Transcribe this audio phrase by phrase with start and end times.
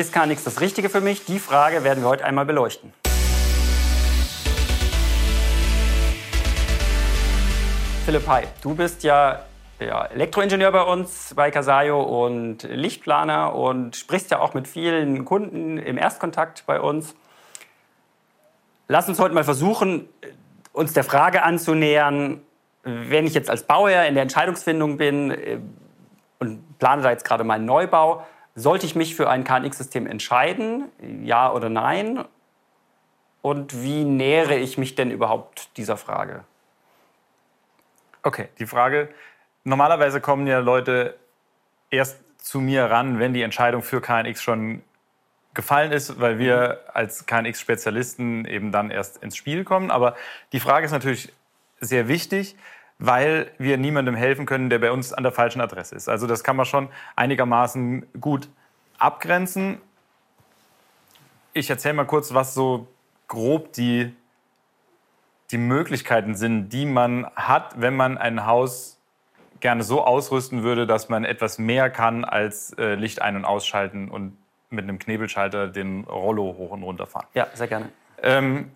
[0.00, 1.26] Ist KNX das Richtige für mich?
[1.26, 2.90] Die Frage werden wir heute einmal beleuchten.
[8.06, 8.44] Philipp, hi.
[8.62, 9.44] Du bist ja,
[9.78, 15.76] ja Elektroingenieur bei uns bei Casayo und Lichtplaner und sprichst ja auch mit vielen Kunden
[15.76, 17.14] im Erstkontakt bei uns.
[18.88, 20.08] Lass uns heute mal versuchen,
[20.72, 22.40] uns der Frage anzunähern,
[22.84, 25.58] wenn ich jetzt als Bauherr in der Entscheidungsfindung bin äh,
[26.38, 28.24] und plane da jetzt gerade meinen Neubau,
[28.60, 30.84] sollte ich mich für ein KNX-System entscheiden?
[31.24, 32.24] Ja oder nein?
[33.42, 36.44] Und wie nähere ich mich denn überhaupt dieser Frage?
[38.22, 39.08] Okay, die Frage,
[39.64, 41.16] normalerweise kommen ja Leute
[41.90, 44.82] erst zu mir ran, wenn die Entscheidung für KNX schon
[45.54, 49.90] gefallen ist, weil wir als KNX-Spezialisten eben dann erst ins Spiel kommen.
[49.90, 50.16] Aber
[50.52, 51.32] die Frage ist natürlich
[51.80, 52.56] sehr wichtig,
[53.00, 56.08] weil wir niemandem helfen können, der bei uns an der falschen Adresse ist.
[56.08, 58.48] Also das kann man schon einigermaßen gut
[58.98, 59.80] abgrenzen.
[61.54, 62.86] Ich erzähle mal kurz, was so
[63.26, 64.14] grob die
[65.50, 69.00] die Möglichkeiten sind, die man hat, wenn man ein Haus
[69.58, 74.08] gerne so ausrüsten würde, dass man etwas mehr kann als äh, Licht ein- und ausschalten
[74.08, 74.36] und
[74.70, 77.26] mit einem Knebelschalter den Rollo hoch und runter fahren.
[77.34, 77.90] Ja, sehr gerne.
[78.22, 78.70] Ähm,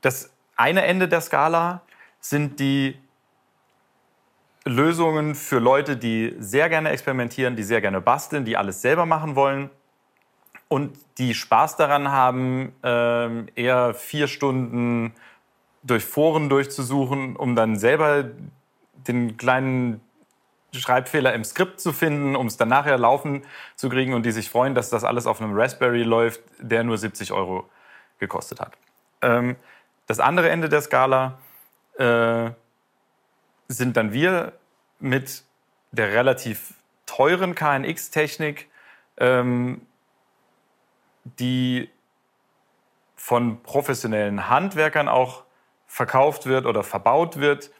[0.00, 1.80] das eine Ende der Skala
[2.20, 2.96] sind die
[4.64, 9.36] Lösungen für Leute, die sehr gerne experimentieren, die sehr gerne basteln, die alles selber machen
[9.36, 9.70] wollen
[10.68, 15.14] und die Spaß daran haben, ähm, eher vier Stunden
[15.82, 18.24] durch Foren durchzusuchen, um dann selber
[19.06, 20.00] den kleinen
[20.72, 23.42] Schreibfehler im Skript zu finden, um es dann nachher laufen
[23.76, 26.98] zu kriegen und die sich freuen, dass das alles auf einem Raspberry läuft, der nur
[26.98, 27.68] 70 Euro
[28.18, 28.72] gekostet hat.
[29.22, 29.56] Ähm,
[30.06, 31.38] das andere Ende der Skala
[31.98, 32.50] äh,
[33.76, 34.52] sind dann wir
[35.00, 35.44] mit
[35.92, 36.74] der relativ
[37.06, 38.68] teuren KNX-Technik,
[39.18, 39.82] ähm,
[41.38, 41.90] die
[43.16, 45.44] von professionellen Handwerkern auch
[45.86, 47.70] verkauft wird oder verbaut wird,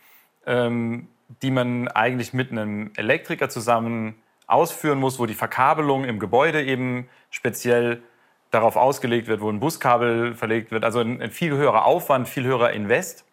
[0.47, 1.09] ähm,
[1.43, 4.15] die man eigentlich mit einem Elektriker zusammen
[4.47, 8.03] ausführen muss, wo die Verkabelung im Gebäude eben speziell
[8.51, 10.85] darauf ausgelegt wird, wo ein Buskabel verlegt wird.
[10.85, 13.25] Also ein, ein viel höherer Aufwand, viel höherer Invest.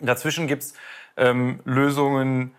[0.00, 0.74] Dazwischen gibt es
[1.20, 2.52] ähm, Lösungen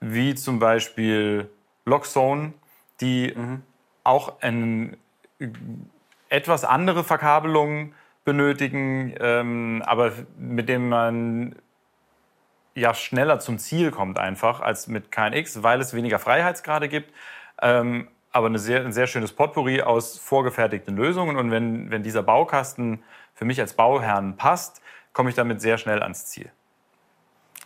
[0.00, 1.48] wie zum Beispiel
[1.84, 2.54] Lockzone,
[3.00, 3.62] die mhm.
[4.02, 4.96] auch ein,
[6.28, 7.94] etwas andere Verkabelungen
[8.24, 11.54] benötigen, ähm, aber mit dem man
[12.74, 17.12] ja schneller zum Ziel kommt einfach als mit KNX, weil es weniger Freiheitsgrade gibt.
[17.60, 21.36] Ähm, aber eine sehr, ein sehr schönes Potpourri aus vorgefertigten Lösungen.
[21.36, 23.02] Und wenn, wenn dieser Baukasten
[23.34, 24.80] für mich als Bauherrn passt,
[25.12, 26.50] komme ich damit sehr schnell ans Ziel.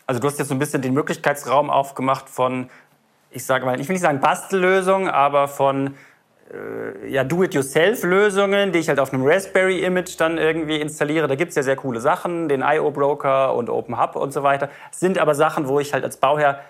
[0.06, 2.68] Also du hast jetzt so ein bisschen den Möglichkeitsraum aufgemacht von,
[3.30, 5.94] ich sage mal, ich will nicht sagen Bastellösung, aber von
[6.52, 11.26] äh, ja, Do-it-yourself-Lösungen, die ich halt auf einem Raspberry-Image dann irgendwie installiere.
[11.26, 14.68] Da gibt es ja sehr coole Sachen, den IO-Broker und OpenHub und so weiter.
[14.90, 16.60] sind aber Sachen, wo ich halt als Bauherr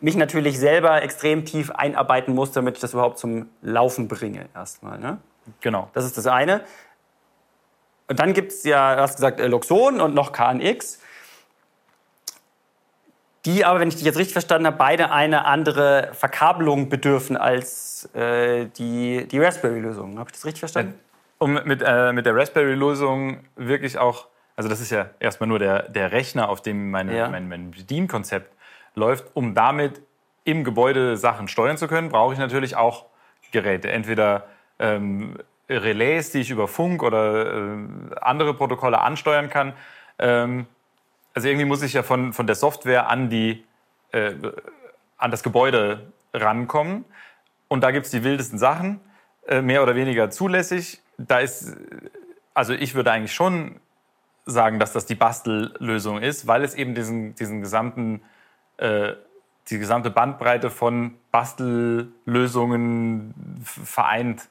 [0.00, 4.98] mich natürlich selber extrem tief einarbeiten muss, damit ich das überhaupt zum Laufen bringe erstmal.
[4.98, 5.18] Ne?
[5.60, 5.88] Genau.
[5.94, 6.62] Das ist das eine.
[8.08, 11.00] Und dann gibt es ja, du hast gesagt, Luxon und noch KNX
[13.44, 18.08] die aber, wenn ich dich jetzt richtig verstanden habe, beide eine andere Verkabelung bedürfen als
[18.14, 20.18] äh, die, die Raspberry-Lösung.
[20.18, 20.94] Habe ich das richtig verstanden?
[21.38, 25.88] Um mit, äh, mit der Raspberry-Lösung wirklich auch, also das ist ja erstmal nur der,
[25.88, 27.28] der Rechner, auf dem meine, ja.
[27.28, 28.54] mein, mein Bedienkonzept
[28.94, 30.00] läuft, um damit
[30.44, 33.06] im Gebäude Sachen steuern zu können, brauche ich natürlich auch
[33.50, 33.90] Geräte.
[33.90, 34.46] Entweder
[34.78, 35.36] ähm,
[35.68, 37.76] Relais, die ich über Funk oder äh,
[38.20, 39.72] andere Protokolle ansteuern kann.
[40.18, 40.66] Ähm,
[41.34, 43.64] also irgendwie muss ich ja von, von der Software an, die,
[44.12, 44.34] äh,
[45.16, 47.04] an das Gebäude rankommen.
[47.68, 49.00] Und da gibt es die wildesten Sachen,
[49.46, 51.00] äh, mehr oder weniger zulässig.
[51.18, 51.76] Da ist,
[52.54, 53.80] also ich würde eigentlich schon
[54.44, 58.22] sagen, dass das die Bastellösung ist, weil es eben diesen, diesen gesamten,
[58.76, 59.12] äh,
[59.70, 63.34] die gesamte Bandbreite von Bastellösungen
[63.64, 64.48] vereint.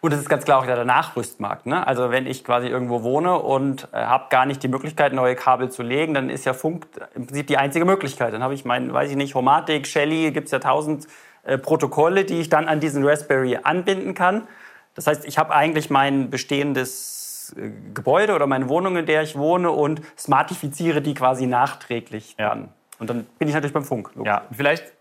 [0.00, 1.66] Und es ist ganz klar auch der Nachrüstmarkt.
[1.66, 1.84] Ne?
[1.84, 5.70] Also wenn ich quasi irgendwo wohne und äh, habe gar nicht die Möglichkeit, neue Kabel
[5.70, 8.32] zu legen, dann ist ja Funk im Prinzip die einzige Möglichkeit.
[8.32, 11.08] Dann habe ich mein, weiß ich nicht, Homatic, Shelly, gibt es ja tausend
[11.42, 14.46] äh, Protokolle, die ich dann an diesen Raspberry anbinden kann.
[14.94, 19.36] Das heißt, ich habe eigentlich mein bestehendes äh, Gebäude oder meine Wohnung, in der ich
[19.36, 22.50] wohne und smartifiziere die quasi nachträglich ja.
[22.50, 22.68] dann.
[23.00, 24.10] Und dann bin ich natürlich beim Funk.
[24.24, 24.92] Ja, vielleicht,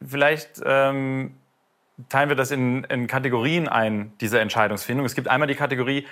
[0.00, 1.36] vielleicht ähm
[2.08, 5.06] teilen wir das in, in Kategorien ein, diese Entscheidungsfindung.
[5.06, 6.06] Es gibt einmal die Kategorie,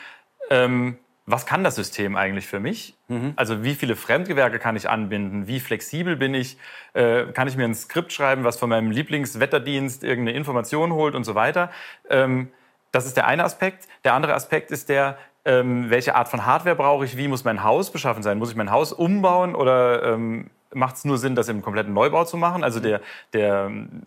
[0.50, 2.96] ähm, was kann das System eigentlich für mich?
[3.08, 3.34] Mhm.
[3.36, 5.46] Also wie viele Fremdgewerke kann ich anbinden?
[5.46, 6.58] Wie flexibel bin ich?
[6.92, 11.24] Äh, kann ich mir ein Skript schreiben, was von meinem Lieblingswetterdienst irgendeine Information holt und
[11.24, 11.70] so weiter?
[12.08, 12.48] Ähm,
[12.92, 13.86] das ist der eine Aspekt.
[14.04, 17.62] Der andere Aspekt ist der, ähm, welche Art von Hardware brauche ich, wie muss mein
[17.62, 18.38] Haus beschaffen sein?
[18.38, 22.24] Muss ich mein Haus umbauen oder ähm, macht es nur Sinn, das im kompletten Neubau
[22.24, 22.64] zu machen?
[22.64, 23.00] Also der,
[23.32, 24.02] der ähm,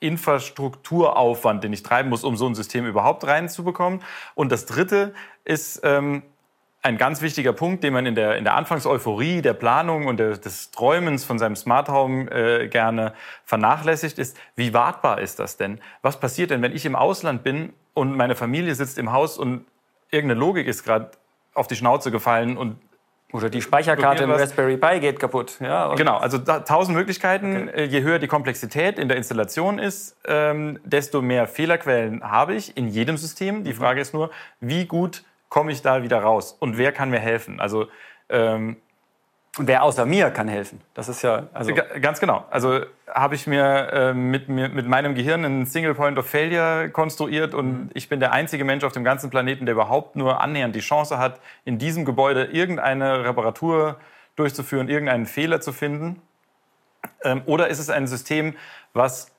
[0.00, 4.00] Infrastrukturaufwand, den ich treiben muss, um so ein System überhaupt reinzubekommen.
[4.34, 5.14] Und das Dritte
[5.44, 6.22] ist ähm,
[6.82, 10.36] ein ganz wichtiger Punkt, den man in der, in der Anfangseuphorie der Planung und der,
[10.36, 13.14] des Träumens von seinem Smart Home äh, gerne
[13.44, 15.80] vernachlässigt, ist, wie wartbar ist das denn?
[16.02, 19.66] Was passiert denn, wenn ich im Ausland bin und meine Familie sitzt im Haus und
[20.10, 21.10] irgendeine Logik ist gerade
[21.52, 22.78] auf die Schnauze gefallen und
[23.32, 25.58] oder die Speicherkarte im Raspberry Pi geht kaputt.
[25.60, 27.68] Ja, genau, also tausend Möglichkeiten.
[27.68, 27.82] Okay.
[27.82, 32.76] Äh, je höher die Komplexität in der Installation ist, ähm, desto mehr Fehlerquellen habe ich
[32.76, 33.64] in jedem System.
[33.64, 33.76] Die mhm.
[33.76, 34.30] Frage ist nur,
[34.60, 37.60] wie gut komme ich da wieder raus und wer kann mir helfen?
[37.60, 37.88] Also
[38.30, 38.76] ähm,
[39.56, 40.80] und wer außer mir kann helfen?
[40.94, 42.44] Das ist ja also ganz genau.
[42.50, 46.90] Also habe ich mir äh, mit, mir mit meinem Gehirn einen Single Point of Failure
[46.90, 47.90] konstruiert und mhm.
[47.94, 51.18] ich bin der einzige Mensch auf dem ganzen Planeten, der überhaupt nur annähernd die Chance
[51.18, 53.96] hat, in diesem Gebäude irgendeine Reparatur
[54.36, 56.22] durchzuführen, irgendeinen Fehler zu finden.
[57.24, 58.54] Ähm, oder ist es ein System,
[58.92, 59.32] was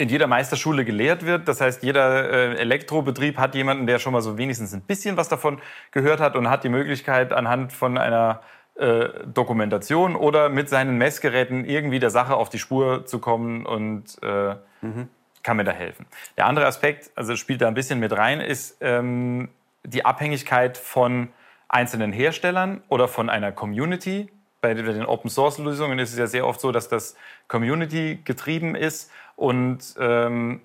[0.00, 1.48] in jeder Meisterschule gelehrt wird.
[1.48, 5.28] Das heißt, jeder äh, Elektrobetrieb hat jemanden, der schon mal so wenigstens ein bisschen was
[5.28, 5.60] davon
[5.90, 8.40] gehört hat und hat die Möglichkeit, anhand von einer
[8.78, 14.16] äh, Dokumentation oder mit seinen Messgeräten irgendwie der Sache auf die Spur zu kommen und
[14.22, 15.08] äh, mhm.
[15.42, 16.06] kann mir da helfen.
[16.36, 19.48] Der andere Aspekt, also spielt da ein bisschen mit rein, ist ähm,
[19.84, 21.28] die Abhängigkeit von
[21.68, 24.30] einzelnen Herstellern oder von einer Community.
[24.60, 27.16] Bei den Open Source Lösungen ist es ja sehr oft so, dass das
[27.48, 30.62] Community getrieben ist und ähm,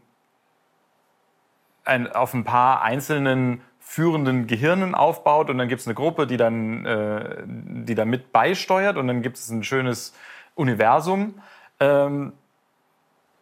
[1.85, 6.37] ein, auf ein paar einzelnen führenden Gehirnen aufbaut und dann gibt es eine Gruppe, die
[6.37, 10.13] dann, äh, die dann mit beisteuert und dann gibt es ein schönes
[10.55, 11.35] Universum.
[11.79, 12.33] Ähm,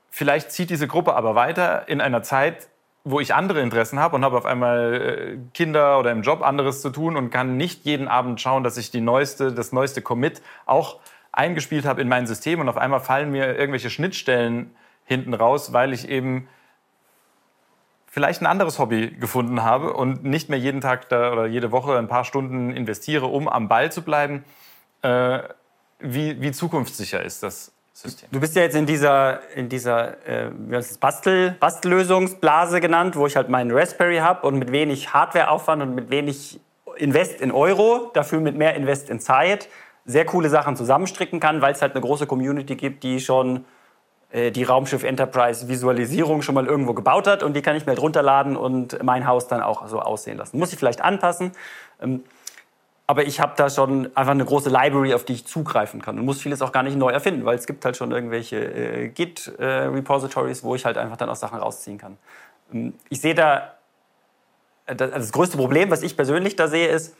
[0.09, 2.67] vielleicht zieht diese Gruppe aber weiter in einer Zeit,
[3.03, 6.81] wo ich andere Interessen habe und habe auf einmal äh, Kinder oder im Job anderes
[6.81, 10.41] zu tun und kann nicht jeden Abend schauen, dass ich die neueste, das neueste Commit
[10.65, 10.99] auch
[11.31, 15.93] eingespielt habe in mein System und auf einmal fallen mir irgendwelche Schnittstellen hinten raus, weil
[15.93, 16.47] ich eben
[18.11, 21.97] vielleicht ein anderes Hobby gefunden habe und nicht mehr jeden Tag da oder jede Woche
[21.97, 24.43] ein paar Stunden investiere, um am Ball zu bleiben,
[25.01, 25.39] äh,
[25.99, 28.27] wie, wie zukunftssicher ist das System?
[28.29, 30.51] Du bist ja jetzt in dieser, in dieser äh,
[30.99, 36.09] Bastel, Bastellösungsblase genannt, wo ich halt meinen Raspberry habe und mit wenig Hardwareaufwand und mit
[36.09, 36.59] wenig
[36.97, 39.69] Invest in Euro, dafür mit mehr Invest in Zeit,
[40.03, 43.63] sehr coole Sachen zusammenstricken kann, weil es halt eine große Community gibt, die schon
[44.33, 48.01] die Raumschiff Enterprise Visualisierung schon mal irgendwo gebaut hat und die kann ich mir halt
[48.01, 50.57] runterladen und mein Haus dann auch so aussehen lassen.
[50.57, 51.51] Muss ich vielleicht anpassen,
[52.01, 52.23] ähm,
[53.11, 56.23] aber ich habe da schon einfach eine große Library, auf die ich zugreifen kann und
[56.23, 60.61] muss vieles auch gar nicht neu erfinden, weil es gibt halt schon irgendwelche äh, Git-Repositories,
[60.61, 62.17] äh, wo ich halt einfach dann auch Sachen rausziehen kann.
[62.73, 63.73] Ähm, ich sehe da,
[64.85, 67.17] das, das größte Problem, was ich persönlich da sehe, ist,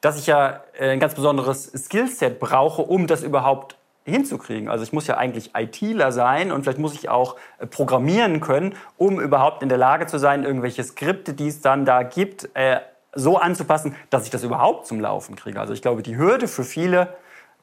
[0.00, 3.77] dass ich ja ein ganz besonderes Skillset brauche, um das überhaupt
[4.08, 4.68] hinzukriegen.
[4.68, 8.74] Also ich muss ja eigentlich ITler sein und vielleicht muss ich auch äh, programmieren können,
[8.96, 12.80] um überhaupt in der Lage zu sein, irgendwelche Skripte, die es dann da gibt, äh,
[13.14, 15.60] so anzupassen, dass ich das überhaupt zum Laufen kriege.
[15.60, 17.14] Also ich glaube, die Hürde für viele,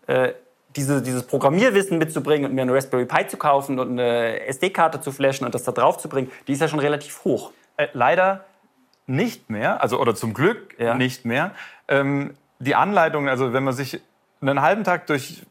[0.08, 0.34] äh,
[0.76, 5.12] diese, dieses Programmierwissen mitzubringen und mir eine Raspberry Pi zu kaufen und eine SD-Karte zu
[5.12, 7.52] flashen und das da drauf zu bringen, die ist ja schon relativ hoch.
[7.78, 8.44] Äh, leider
[9.08, 10.96] nicht mehr, also oder zum Glück ja.
[10.96, 11.52] nicht mehr.
[11.88, 14.02] Ähm, die Anleitung, also wenn man sich
[14.42, 15.44] einen halben Tag durch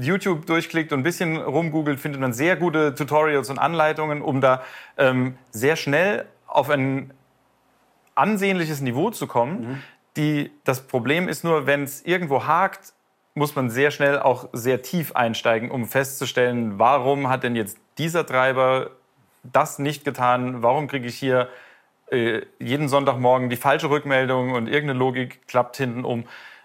[0.00, 4.62] YouTube durchklickt und ein bisschen rumgoogelt, findet man sehr gute Tutorials und Anleitungen, um da
[4.96, 7.12] ähm, sehr schnell auf ein
[8.14, 9.60] ansehnliches Niveau zu kommen.
[9.60, 9.82] Mhm.
[10.16, 12.92] Die, das Problem ist nur, wenn es irgendwo hakt,
[13.34, 18.24] muss man sehr schnell auch sehr tief einsteigen, um festzustellen, warum hat denn jetzt dieser
[18.24, 18.90] Treiber
[19.42, 20.62] das nicht getan?
[20.62, 21.48] Warum kriege ich hier
[22.10, 26.24] äh, jeden Sonntagmorgen die falsche Rückmeldung und irgendeine Logik klappt hinten um?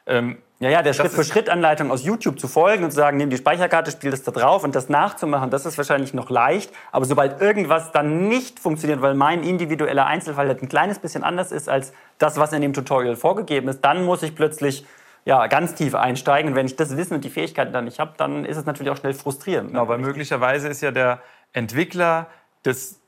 [0.10, 3.92] Ähm, ja, ja, der Schritt-für-Schritt-Anleitung aus YouTube zu folgen und zu sagen, nimm die Speicherkarte,
[3.92, 6.74] spiel das da drauf und das nachzumachen, das ist wahrscheinlich noch leicht.
[6.92, 11.54] Aber sobald irgendwas dann nicht funktioniert, weil mein individueller Einzelfall halt ein kleines bisschen anders
[11.54, 14.86] ist als das, was in dem Tutorial vorgegeben ist, dann muss ich plötzlich
[15.24, 16.52] ja, ganz tief einsteigen.
[16.52, 18.92] Und wenn ich das Wissen und die Fähigkeiten dann nicht habe, dann ist es natürlich
[18.92, 19.70] auch schnell frustrierend.
[19.70, 21.22] Genau, weil möglicherweise ist ja der
[21.54, 22.28] Entwickler
[22.66, 22.99] des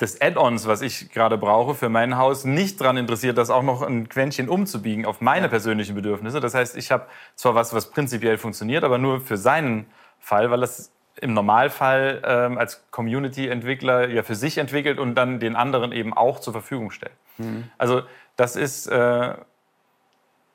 [0.00, 3.82] des Add-ons, was ich gerade brauche für mein Haus, nicht daran interessiert, das auch noch
[3.82, 6.40] ein Quäntchen umzubiegen auf meine persönlichen Bedürfnisse.
[6.40, 9.86] Das heißt, ich habe zwar was, was prinzipiell funktioniert, aber nur für seinen
[10.18, 15.54] Fall, weil das im Normalfall ähm, als Community-Entwickler ja für sich entwickelt und dann den
[15.54, 17.14] anderen eben auch zur Verfügung stellt.
[17.38, 17.64] Mhm.
[17.78, 18.02] Also
[18.36, 19.34] das ist, äh,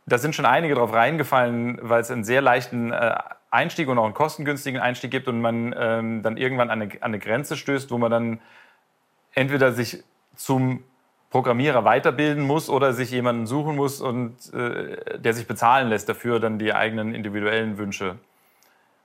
[0.05, 3.15] da sind schon einige drauf reingefallen, weil es einen sehr leichten äh,
[3.51, 6.99] Einstieg und auch einen kostengünstigen Einstieg gibt und man ähm, dann irgendwann an eine, an
[7.01, 8.39] eine Grenze stößt, wo man dann
[9.33, 10.03] entweder sich
[10.35, 10.83] zum
[11.29, 16.39] Programmierer weiterbilden muss oder sich jemanden suchen muss und äh, der sich bezahlen lässt dafür,
[16.39, 18.17] dann die eigenen individuellen Wünsche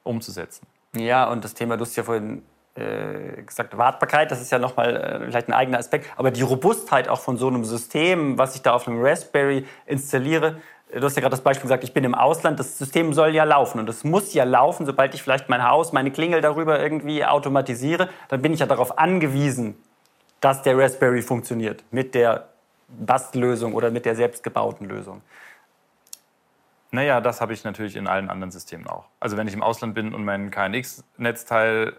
[0.04, 0.66] umzusetzen.
[0.96, 2.42] Ja, und das Thema, du hast ja vorhin
[2.76, 7.08] äh, gesagt, Wartbarkeit, das ist ja nochmal äh, vielleicht ein eigener Aspekt, aber die Robustheit
[7.08, 10.56] auch von so einem System, was ich da auf einem Raspberry installiere,
[10.92, 13.44] du hast ja gerade das Beispiel gesagt, ich bin im Ausland, das System soll ja
[13.44, 17.24] laufen und es muss ja laufen, sobald ich vielleicht mein Haus, meine Klingel darüber irgendwie
[17.24, 19.76] automatisiere, dann bin ich ja darauf angewiesen,
[20.44, 22.48] dass der Raspberry funktioniert mit der
[22.88, 25.22] Bastellösung oder mit der selbstgebauten Lösung.
[26.90, 29.06] Naja, das habe ich natürlich in allen anderen Systemen auch.
[29.20, 31.94] Also wenn ich im Ausland bin und mein KNX-Netzteil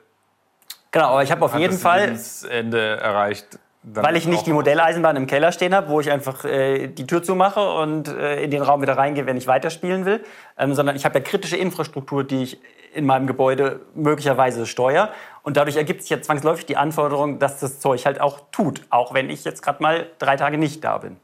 [0.91, 2.17] Genau, aber ich habe auf jeden Fall
[2.49, 3.59] Ende erreicht.
[3.83, 7.21] Weil ich nicht die Modelleisenbahn im Keller stehen habe, wo ich einfach äh, die Tür
[7.21, 10.23] zumache und äh, in den Raum wieder reingehe, wenn ich weiterspielen will,
[10.57, 12.61] ähm, sondern ich habe ja kritische Infrastruktur, die ich
[12.93, 15.09] in meinem Gebäude möglicherweise steuere.
[15.45, 19.13] Und dadurch ergibt sich ja zwangsläufig die Anforderung, dass das Zeug halt auch tut, auch
[19.13, 21.17] wenn ich jetzt gerade mal drei Tage nicht da bin.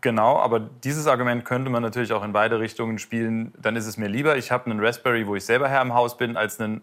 [0.00, 3.54] Genau, aber dieses Argument könnte man natürlich auch in beide Richtungen spielen.
[3.56, 6.16] Dann ist es mir lieber, ich habe einen Raspberry, wo ich selber Herr im Haus
[6.16, 6.82] bin, als einen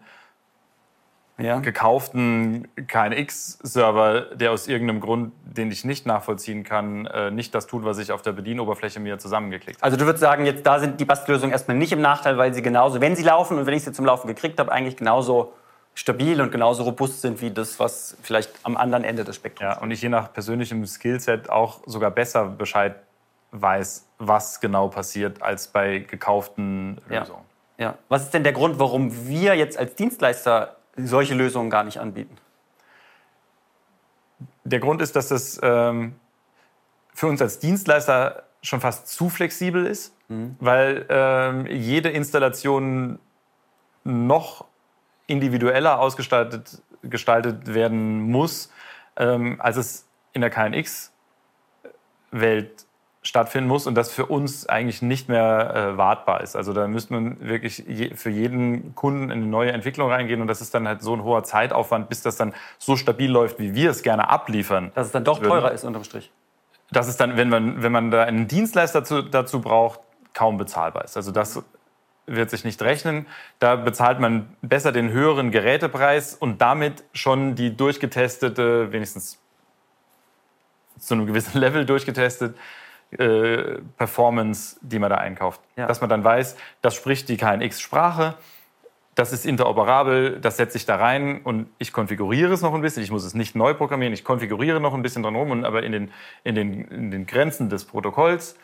[1.36, 1.58] ja.
[1.58, 7.84] gekauften KNX-Server, der aus irgendeinem Grund, den ich nicht nachvollziehen kann, äh, nicht das tut,
[7.84, 9.84] was ich auf der Bedienoberfläche mir zusammengeklickt habe.
[9.84, 12.62] Also du würdest sagen, jetzt da sind die Bastellösungen erstmal nicht im Nachteil, weil sie
[12.62, 15.52] genauso, wenn sie laufen und wenn ich sie zum Laufen gekriegt habe, eigentlich genauso
[15.94, 19.80] stabil und genauso robust sind wie das, was vielleicht am anderen Ende des Spektrums Ja,
[19.80, 22.96] und ich je nach persönlichem Skillset auch sogar besser Bescheid
[23.52, 27.44] weiß, was genau passiert, als bei gekauften Lösungen.
[27.78, 27.86] Ja.
[27.86, 27.98] ja.
[28.08, 32.36] Was ist denn der Grund, warum wir jetzt als Dienstleister solche Lösungen gar nicht anbieten?
[34.64, 36.16] Der Grund ist, dass das ähm,
[37.12, 40.56] für uns als Dienstleister schon fast zu flexibel ist, mhm.
[40.58, 43.18] weil ähm, jede Installation
[44.02, 44.64] noch
[45.26, 48.70] individueller ausgestaltet gestaltet werden muss,
[49.16, 51.12] ähm, als es in der KNX-Welt
[53.22, 56.56] stattfinden muss und das für uns eigentlich nicht mehr äh, wartbar ist.
[56.56, 60.46] Also da müsste man wirklich je, für jeden Kunden in eine neue Entwicklung reingehen und
[60.46, 63.74] das ist dann halt so ein hoher Zeitaufwand, bis das dann so stabil läuft, wie
[63.74, 64.92] wir es gerne abliefern.
[64.94, 65.74] Dass es dann doch teurer würden.
[65.74, 66.30] ist unterm Strich.
[66.90, 70.00] Das ist dann, wenn man, wenn man da einen Dienstleister dazu, dazu braucht,
[70.34, 71.16] kaum bezahlbar ist.
[71.16, 71.64] Also das
[72.26, 73.26] wird sich nicht rechnen.
[73.58, 79.38] Da bezahlt man besser den höheren Gerätepreis und damit schon die durchgetestete, wenigstens
[80.98, 82.56] zu einem gewissen Level durchgetestet,
[83.10, 85.60] äh, Performance, die man da einkauft.
[85.76, 85.86] Ja.
[85.86, 88.36] Dass man dann weiß, das spricht die KNX-Sprache,
[89.14, 93.02] das ist interoperabel, das setze ich da rein und ich konfiguriere es noch ein bisschen.
[93.04, 95.92] Ich muss es nicht neu programmieren, ich konfiguriere noch ein bisschen dran rum, aber in
[95.92, 96.12] den,
[96.42, 98.56] in den, in den Grenzen des Protokolls.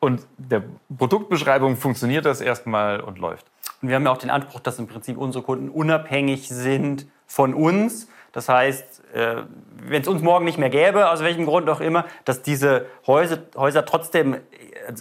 [0.00, 0.62] Und der
[0.96, 3.46] Produktbeschreibung funktioniert das erstmal und läuft.
[3.82, 7.54] Und wir haben ja auch den Anspruch, dass im Prinzip unsere Kunden unabhängig sind von
[7.54, 9.36] uns das heißt, äh,
[9.82, 13.38] wenn es uns morgen nicht mehr gäbe, aus welchem Grund auch immer, dass diese Häuser,
[13.56, 14.38] Häuser trotzdem äh,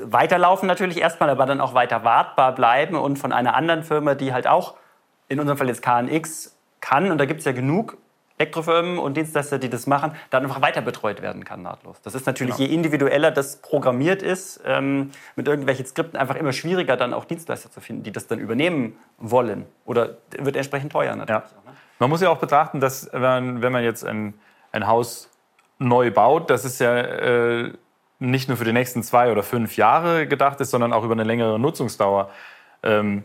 [0.04, 4.34] weiterlaufen natürlich erstmal, aber dann auch weiter wartbar bleiben und von einer anderen Firma, die
[4.34, 4.76] halt auch,
[5.28, 7.98] in unserem Fall jetzt KNX, kann, und da gibt es ja genug
[8.40, 12.02] Elektrofirmen und Dienstleister, die das machen, dann einfach weiter betreut werden kann nahtlos.
[12.02, 12.70] Das ist natürlich, genau.
[12.70, 17.70] je individueller das programmiert ist, ähm, mit irgendwelchen Skripten einfach immer schwieriger, dann auch Dienstleister
[17.70, 19.66] zu finden, die das dann übernehmen wollen.
[19.86, 21.42] Oder wird entsprechend teuer natürlich.
[21.52, 21.60] Ja.
[21.60, 21.74] Auch, ne?
[22.00, 24.34] Man muss ja auch betrachten, dass wenn, wenn man jetzt ein,
[24.72, 25.30] ein Haus
[25.78, 27.74] neu baut, das ist ja äh,
[28.20, 31.26] nicht nur für die nächsten zwei oder fünf Jahre gedacht ist, sondern auch über eine
[31.26, 32.30] längere Nutzungsdauer
[32.84, 33.24] ähm,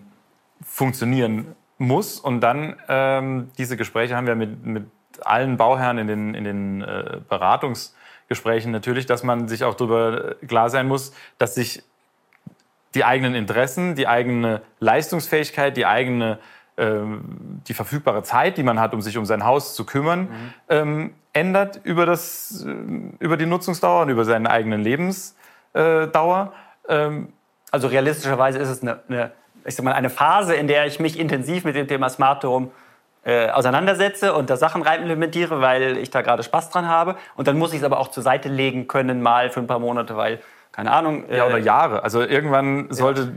[0.64, 2.18] funktionieren muss.
[2.18, 4.86] Und dann ähm, diese Gespräche haben wir mit, mit
[5.22, 10.70] allen Bauherren in den, in den äh, Beratungsgesprächen natürlich, dass man sich auch darüber klar
[10.70, 11.82] sein muss, dass sich
[12.94, 16.38] die eigenen Interessen, die eigene Leistungsfähigkeit, die eigene
[16.76, 20.52] ähm, die verfügbare Zeit, die man hat, um sich um sein Haus zu kümmern, mhm.
[20.68, 22.74] ähm, ändert über, das, äh,
[23.20, 26.52] über die Nutzungsdauer und über seine eigenen Lebensdauer.
[26.88, 27.32] Ähm,
[27.70, 29.30] also realistischerweise ist es eine, eine,
[29.64, 32.70] ich sag mal, eine Phase, in der ich mich intensiv mit dem Thema Smart Home
[33.24, 37.16] äh, auseinandersetze und da Sachen rein implementiere, weil ich da gerade Spaß dran habe.
[37.36, 39.78] Und dann muss ich es aber auch zur Seite legen können, mal für ein paar
[39.78, 40.40] Monate, weil,
[40.72, 41.28] keine Ahnung.
[41.28, 42.02] Äh, ja, oder Jahre.
[42.02, 43.20] Also irgendwann sollte.
[43.22, 43.28] Ja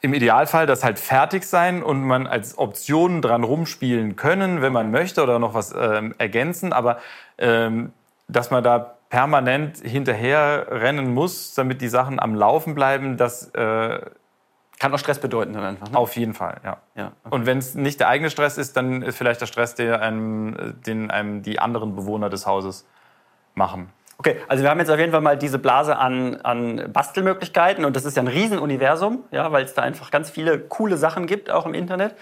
[0.00, 4.90] im Idealfall das halt fertig sein und man als Option dran rumspielen können, wenn man
[4.90, 6.72] möchte oder noch was ähm, ergänzen.
[6.72, 6.98] Aber
[7.36, 7.92] ähm,
[8.28, 14.00] dass man da permanent hinterher rennen muss, damit die Sachen am Laufen bleiben, das äh,
[14.78, 15.90] kann auch Stress bedeuten dann einfach.
[15.90, 15.96] Ne?
[15.98, 16.78] Auf jeden Fall, ja.
[16.94, 17.34] ja okay.
[17.34, 20.76] Und wenn es nicht der eigene Stress ist, dann ist vielleicht der Stress, der einem,
[20.86, 22.86] den einem die anderen Bewohner des Hauses
[23.54, 23.90] machen.
[24.18, 27.94] Okay, also wir haben jetzt auf jeden Fall mal diese Blase an, an Bastelmöglichkeiten und
[27.94, 31.50] das ist ja ein Riesenuniversum, ja, weil es da einfach ganz viele coole Sachen gibt,
[31.50, 32.16] auch im Internet.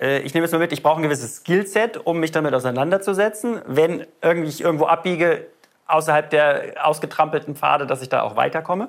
[0.00, 3.60] Äh, ich nehme jetzt mal mit, ich brauche ein gewisses Skillset, um mich damit auseinanderzusetzen.
[3.66, 5.46] Wenn irgendwie ich irgendwo abbiege,
[5.86, 8.88] außerhalb der ausgetrampelten Pfade, dass ich da auch weiterkomme.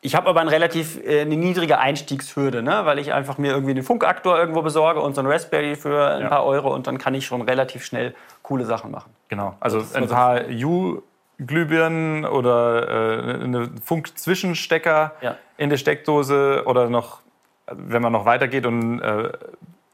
[0.00, 2.82] Ich habe aber eine relativ äh, eine niedrige Einstiegshürde, ne?
[2.84, 6.22] weil ich einfach mir irgendwie einen Funkaktor irgendwo besorge und so einen Raspberry für ein
[6.22, 6.28] ja.
[6.28, 9.12] paar Euro und dann kann ich schon relativ schnell coole Sachen machen.
[9.28, 15.36] Genau, also ein paar U-Glühbirnen oder äh, eine Funkzwischenstecker ja.
[15.56, 17.20] in der Steckdose oder noch,
[17.66, 19.32] wenn man noch weitergeht und äh,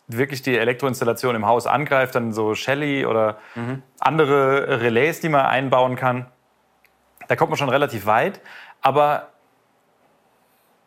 [0.07, 3.83] wirklich die Elektroinstallation im Haus angreift, dann so Shelly oder mhm.
[4.01, 6.27] andere Relais, die man einbauen kann.
[7.27, 8.43] Da kommt man schon relativ weit,
[8.83, 9.29] aber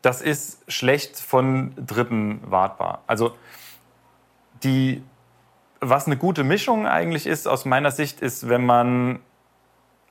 [0.01, 3.03] das ist schlecht von Dritten wartbar.
[3.07, 3.35] Also
[4.63, 5.03] die,
[5.79, 9.19] was eine gute Mischung eigentlich ist aus meiner Sicht, ist, wenn man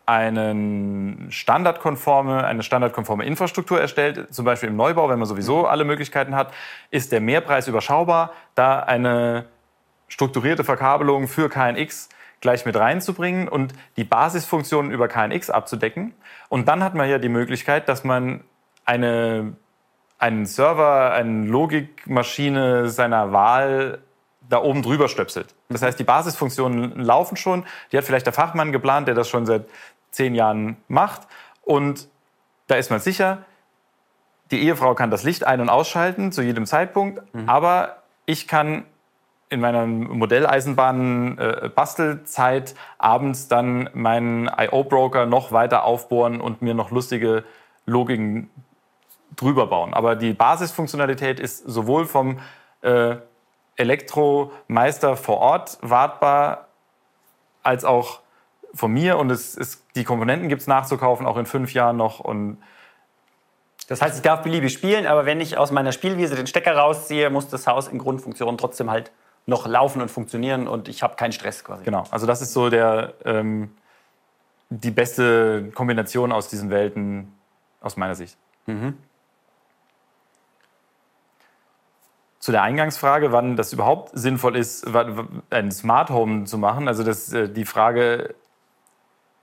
[0.07, 6.37] einen standardkonforme, eine standardkonforme Infrastruktur erstellt, zum Beispiel im Neubau, wenn man sowieso alle Möglichkeiten
[6.37, 6.53] hat,
[6.91, 9.47] ist der Mehrpreis überschaubar, da eine
[10.07, 12.09] strukturierte Verkabelung für KNX
[12.41, 16.15] gleich mit reinzubringen und die Basisfunktionen über KNX abzudecken.
[16.49, 18.45] Und dann hat man ja die Möglichkeit, dass man
[18.85, 19.57] eine
[20.19, 23.99] einen Server, eine Logikmaschine seiner Wahl
[24.49, 25.55] da oben drüber stöpselt.
[25.69, 27.65] Das heißt, die Basisfunktionen laufen schon.
[27.91, 29.67] Die hat vielleicht der Fachmann geplant, der das schon seit
[30.11, 31.23] zehn Jahren macht.
[31.63, 32.09] Und
[32.69, 33.45] da ist man sicher,
[34.51, 37.23] die Ehefrau kann das Licht ein- und ausschalten zu jedem Zeitpunkt.
[37.35, 37.49] Mhm.
[37.49, 38.85] Aber ich kann
[39.49, 47.45] in meiner Modelleisenbahn-Bastelzeit äh, abends dann meinen IO-Broker noch weiter aufbohren und mir noch lustige
[47.85, 48.51] Logiken
[49.37, 49.95] drüber bauen.
[49.95, 52.39] Aber die Basisfunktionalität ist sowohl vom
[52.83, 53.17] äh,
[53.77, 56.69] Elektromeister vor Ort wartbar,
[57.63, 58.21] als auch
[58.75, 59.19] von mir.
[59.19, 62.21] Und es, es, die Komponenten gibt es nachzukaufen, auch in fünf Jahren noch.
[62.21, 62.59] Und
[63.89, 67.31] das heißt, ich darf beliebig spielen, aber wenn ich aus meiner Spielwiese den Stecker rausziehe,
[67.31, 69.13] muss das Haus in Grundfunktion trotzdem halt
[69.47, 71.85] noch laufen und funktionieren und ich habe keinen Stress quasi.
[71.85, 73.71] Genau, also das ist so der, ähm,
[74.71, 77.33] die beste Kombination aus diesen Welten
[77.81, 78.37] aus meiner Sicht.
[78.67, 78.99] Mhm.
[82.47, 84.87] Zu der Eingangsfrage, wann das überhaupt sinnvoll ist,
[85.51, 86.87] ein Smart Home zu machen.
[86.87, 88.37] Also das, äh, die Frage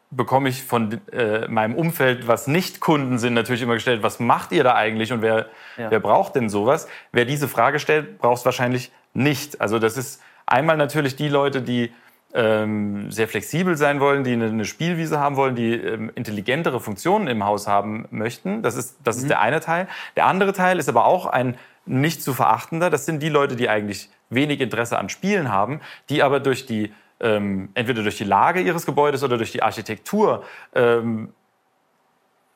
[0.09, 4.53] bekomme ich von äh, meinem Umfeld, was nicht Kunden sind, natürlich immer gestellt, was macht
[4.53, 5.91] ihr da eigentlich und wer, ja.
[5.91, 6.87] wer braucht denn sowas?
[7.11, 9.59] Wer diese Frage stellt, braucht es wahrscheinlich nicht.
[9.59, 11.91] Also das ist einmal natürlich die Leute, die
[12.33, 17.27] ähm, sehr flexibel sein wollen, die eine, eine Spielwiese haben wollen, die ähm, intelligentere Funktionen
[17.27, 18.61] im Haus haben möchten.
[18.61, 19.21] Das ist, das mhm.
[19.23, 19.89] ist der eine Teil.
[20.15, 22.89] Der andere Teil ist aber auch ein nicht zu verachtender.
[22.89, 26.93] Das sind die Leute, die eigentlich wenig Interesse an Spielen haben, die aber durch die
[27.19, 30.43] ähm, entweder durch die Lage ihres Gebäudes oder durch die Architektur
[30.75, 31.33] ähm,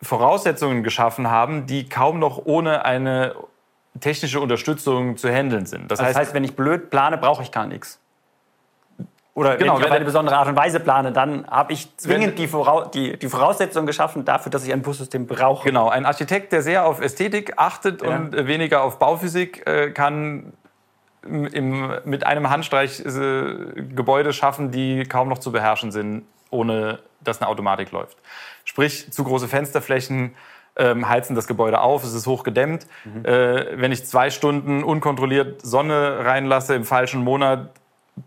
[0.02, 3.36] Voraussetzungen geschaffen haben, die kaum noch ohne eine
[4.00, 5.90] technische Unterstützung zu handeln sind.
[5.90, 8.00] Das, das heißt, heißt, wenn ich blöd plane, brauche ich gar nichts.
[9.38, 12.40] Oder genau, wenn ich auf eine besondere Art und Weise plane, dann habe ich zwingend
[12.40, 15.64] die, Voraus die, die Voraussetzungen geschaffen dafür, dass ich ein Bussystem brauche.
[15.64, 18.16] Genau, ein Architekt, der sehr auf Ästhetik achtet ja.
[18.16, 20.54] und weniger auf Bauphysik, äh, kann
[21.22, 27.40] im, mit einem Handstreich äh, Gebäude schaffen, die kaum noch zu beherrschen sind, ohne dass
[27.40, 28.18] eine Automatik läuft.
[28.64, 30.34] Sprich, zu große Fensterflächen,
[30.78, 32.88] ähm, heizen das Gebäude auf, es ist hochgedämmt.
[33.06, 33.24] Mhm.
[33.24, 37.70] Äh, wenn ich zwei Stunden unkontrolliert Sonne reinlasse im falschen Monat,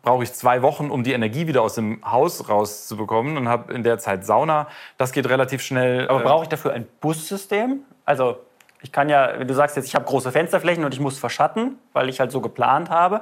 [0.03, 3.83] brauche ich zwei Wochen, um die Energie wieder aus dem Haus rauszubekommen und habe in
[3.83, 4.68] der Zeit Sauna.
[4.98, 6.09] Das geht relativ schnell.
[6.09, 7.81] Aber brauche ich dafür ein Bussystem?
[8.05, 8.38] Also
[8.83, 11.79] ich kann ja, wenn du sagst jetzt, ich habe große Fensterflächen und ich muss verschatten,
[11.92, 13.20] weil ich halt so geplant habe.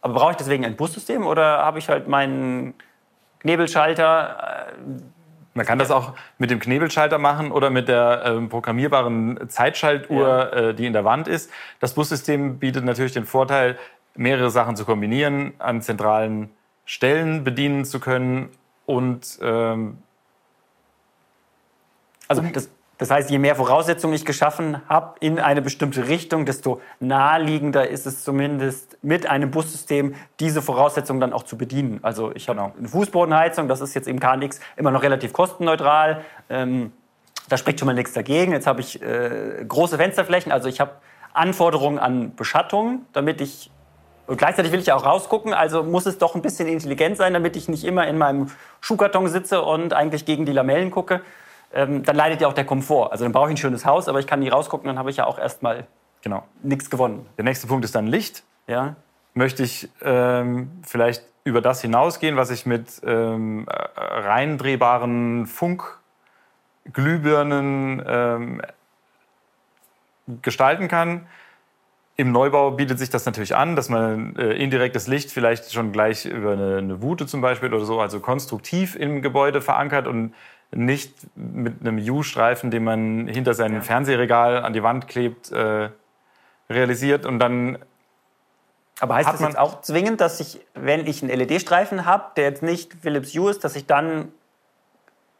[0.00, 2.74] Aber brauche ich deswegen ein Bussystem oder habe ich halt meinen
[3.40, 4.68] Knebelschalter?
[4.68, 4.92] Äh,
[5.54, 10.68] man kann das auch mit dem Knebelschalter machen oder mit der äh, programmierbaren Zeitschaltuhr, ja.
[10.68, 11.50] äh, die in der Wand ist.
[11.80, 13.78] Das Bussystem bietet natürlich den Vorteil,
[14.16, 16.50] mehrere Sachen zu kombinieren, an zentralen
[16.84, 18.50] Stellen bedienen zu können
[18.86, 19.98] und ähm
[22.28, 26.80] also das, das heißt, je mehr Voraussetzungen ich geschaffen habe in eine bestimmte Richtung, desto
[26.98, 32.00] naheliegender ist es zumindest mit einem Bussystem diese Voraussetzungen dann auch zu bedienen.
[32.02, 32.72] Also ich habe genau.
[32.78, 36.22] eine Fußbodenheizung, das ist jetzt im KNX immer noch relativ kostenneutral.
[36.48, 36.92] Ähm,
[37.48, 38.52] da spricht schon mal nichts dagegen.
[38.52, 40.92] Jetzt habe ich äh, große Fensterflächen, also ich habe
[41.34, 43.70] Anforderungen an Beschattung, damit ich
[44.26, 47.32] und gleichzeitig will ich ja auch rausgucken, also muss es doch ein bisschen intelligent sein,
[47.32, 51.20] damit ich nicht immer in meinem Schuhkarton sitze und eigentlich gegen die Lamellen gucke.
[51.72, 53.12] Ähm, dann leidet ja auch der Komfort.
[53.12, 55.18] Also dann brauche ich ein schönes Haus, aber ich kann nie rausgucken, dann habe ich
[55.18, 55.86] ja auch erstmal
[56.22, 56.42] genau.
[56.62, 57.24] nichts gewonnen.
[57.36, 58.42] Der nächste Punkt ist dann Licht.
[58.66, 58.96] Ja.
[59.34, 68.60] Möchte ich ähm, vielleicht über das hinausgehen, was ich mit ähm, reindrehbaren Funkglühbirnen ähm,
[70.42, 71.28] gestalten kann
[72.18, 76.24] Im Neubau bietet sich das natürlich an, dass man äh, indirektes Licht vielleicht schon gleich
[76.24, 80.34] über eine, eine Wute zum Beispiel oder so, also konstruktiv im Gebäude verankert und
[80.70, 83.80] nicht mit einem U-Streifen, den man hinter seinem ja.
[83.82, 85.90] Fernsehregal an die Wand klebt, äh,
[86.70, 87.78] realisiert und dann.
[89.00, 92.62] Aber heißt das jetzt auch zwingend, dass ich, wenn ich einen LED-Streifen habe, der jetzt
[92.62, 94.32] nicht Philips Hue ist, dass ich dann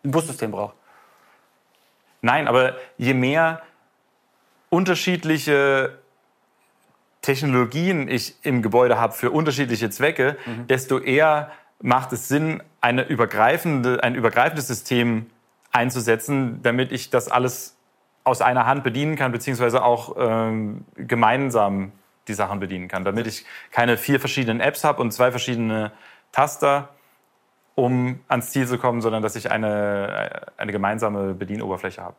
[0.05, 0.75] ein Bussystem brauche?
[2.21, 3.63] Nein, aber je mehr
[4.69, 5.99] unterschiedliche
[7.27, 10.69] Technologien ich im Gebäude habe für unterschiedliche Zwecke, mhm.
[10.69, 15.27] desto eher macht es Sinn, eine übergreifende, ein übergreifendes System
[15.73, 17.77] einzusetzen, damit ich das alles
[18.23, 21.91] aus einer Hand bedienen kann, beziehungsweise auch ähm, gemeinsam
[22.29, 25.91] die Sachen bedienen kann, damit ich keine vier verschiedenen Apps habe und zwei verschiedene
[26.31, 26.91] Taster,
[27.75, 32.17] um ans Ziel zu kommen, sondern dass ich eine, eine gemeinsame Bedienoberfläche habe.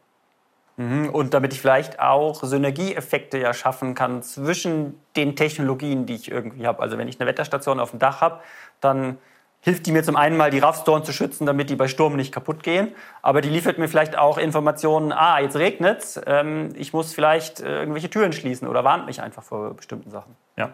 [0.78, 1.10] Mhm.
[1.10, 6.68] Und damit ich vielleicht auch Synergieeffekte ja schaffen kann zwischen den Technologien, die ich irgendwie
[6.68, 6.82] habe.
[6.82, 8.40] Also wenn ich eine Wetterstation auf dem Dach habe,
[8.80, 9.18] dann
[9.60, 12.32] hilft die mir zum einen mal, die Raffstoren zu schützen, damit die bei Sturm nicht
[12.32, 12.94] kaputt gehen.
[13.24, 17.80] Aber die liefert mir vielleicht auch Informationen, ah, jetzt regnet's, ähm, ich muss vielleicht äh,
[17.80, 20.36] irgendwelche Türen schließen oder warnt mich einfach vor bestimmten Sachen.
[20.56, 20.74] Ja.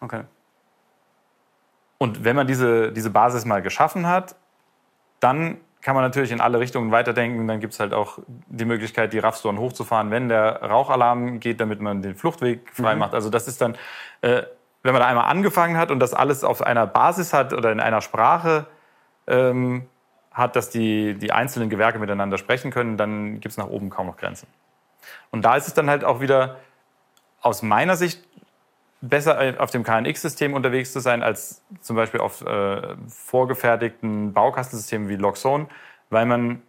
[0.00, 0.22] Okay.
[1.98, 4.34] Und wenn man diese, diese Basis mal geschaffen hat,
[5.20, 7.46] dann kann man natürlich in alle Richtungen weiterdenken.
[7.46, 11.80] Dann gibt es halt auch die Möglichkeit, die RAF-Storen hochzufahren, wenn der Rauchalarm geht, damit
[11.80, 13.00] man den Fluchtweg frei mhm.
[13.00, 13.14] macht.
[13.14, 13.76] Also das ist dann,
[14.22, 14.44] äh,
[14.82, 17.80] wenn man da einmal angefangen hat und das alles auf einer Basis hat oder in
[17.80, 18.64] einer Sprache
[19.26, 19.86] ähm,
[20.32, 24.06] hat, dass die, die einzelnen Gewerke miteinander sprechen können, dann gibt es nach oben kaum
[24.06, 24.48] noch Grenzen.
[25.30, 26.56] Und da ist es dann halt auch wieder
[27.42, 28.26] aus meiner Sicht
[29.08, 35.16] besser auf dem KNX-System unterwegs zu sein, als zum Beispiel auf äh, vorgefertigten Baukastensystemen wie
[35.16, 35.66] Loxone,
[36.10, 36.62] weil man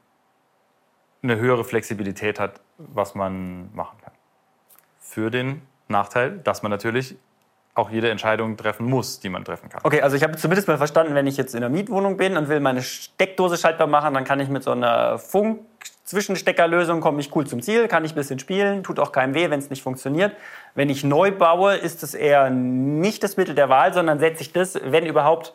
[1.23, 4.13] eine höhere Flexibilität hat, was man machen kann.
[4.99, 7.17] Für den Nachteil, dass man natürlich
[7.73, 9.81] auch jede Entscheidung treffen muss, die man treffen kann.
[9.83, 12.47] Okay, also ich habe zumindest mal verstanden, wenn ich jetzt in einer Mietwohnung bin und
[12.47, 15.17] will meine Steckdose schaltbar machen, dann kann ich mit so einer
[15.85, 19.49] Funk-Zwischensteckerlösung komme ich cool zum Ziel, kann ich ein bisschen spielen, tut auch keinem weh,
[19.49, 20.35] wenn es nicht funktioniert.
[20.73, 24.53] Wenn ich neu baue, ist es eher nicht das Mittel der Wahl, sondern setze ich
[24.53, 25.53] das, wenn überhaupt,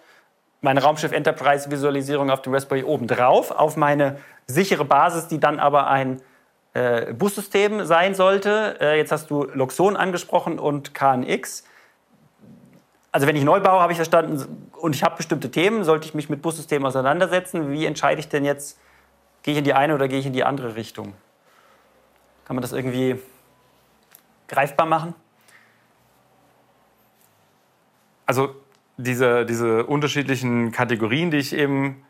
[0.60, 5.58] meine Raumschiff Enterprise Visualisierung auf dem Raspberry oben drauf, auf meine sichere Basis, die dann
[5.58, 6.20] aber ein
[6.74, 8.76] äh, Bussystem sein sollte.
[8.80, 11.64] Äh, jetzt hast du Loxon angesprochen und KNX
[13.12, 16.14] also wenn ich neu baue, habe ich verstanden, und ich habe bestimmte Themen, sollte ich
[16.14, 17.72] mich mit Bussystemen auseinandersetzen.
[17.72, 18.78] Wie entscheide ich denn jetzt,
[19.42, 21.14] gehe ich in die eine oder gehe ich in die andere Richtung?
[22.44, 23.20] Kann man das irgendwie
[24.48, 25.14] greifbar machen?
[28.26, 28.55] Also
[28.96, 32.05] diese, diese unterschiedlichen Kategorien, die ich eben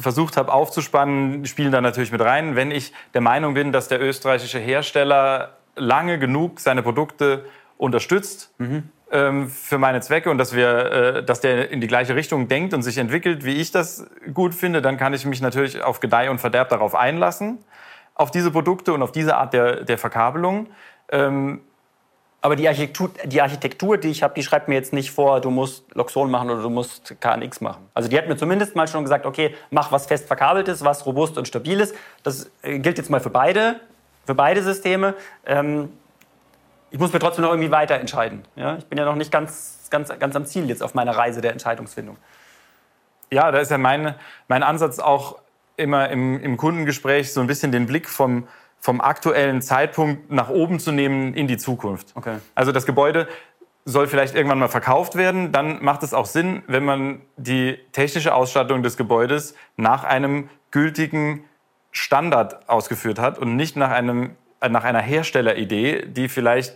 [0.00, 2.56] versucht habe aufzuspannen, spielen da natürlich mit rein.
[2.56, 7.44] Wenn ich der Meinung bin, dass der österreichische Hersteller lange genug seine Produkte
[7.76, 8.90] unterstützt, mhm
[9.48, 12.82] für meine Zwecke und dass wir, äh, dass der in die gleiche Richtung denkt und
[12.82, 16.38] sich entwickelt, wie ich das gut finde, dann kann ich mich natürlich auf Gedeih und
[16.40, 17.58] Verderb darauf einlassen,
[18.14, 20.66] auf diese Produkte und auf diese Art der, der Verkabelung.
[21.10, 21.60] Ähm,
[22.40, 25.50] aber die Architektur, die, Architektur, die ich habe, die schreibt mir jetzt nicht vor, du
[25.50, 27.88] musst Loxon machen oder du musst KNX machen.
[27.94, 31.36] Also die hat mir zumindest mal schon gesagt, okay, mach was fest verkabeltes, was robust
[31.36, 31.94] und stabil ist.
[32.22, 33.80] Das äh, gilt jetzt mal für beide,
[34.24, 35.14] für beide Systeme.
[36.90, 38.44] Ich muss mir trotzdem noch irgendwie weiter entscheiden.
[38.56, 38.76] Ja?
[38.76, 41.52] Ich bin ja noch nicht ganz, ganz, ganz am Ziel jetzt auf meiner Reise der
[41.52, 42.16] Entscheidungsfindung.
[43.30, 44.14] Ja, da ist ja mein,
[44.48, 45.38] mein Ansatz auch
[45.76, 48.48] immer im, im Kundengespräch so ein bisschen den Blick vom,
[48.80, 52.12] vom aktuellen Zeitpunkt nach oben zu nehmen in die Zukunft.
[52.14, 52.38] Okay.
[52.54, 53.28] Also das Gebäude
[53.84, 58.34] soll vielleicht irgendwann mal verkauft werden, dann macht es auch Sinn, wenn man die technische
[58.34, 61.44] Ausstattung des Gebäudes nach einem gültigen
[61.90, 66.74] Standard ausgeführt hat und nicht nach einem nach einer Herstelleridee, die vielleicht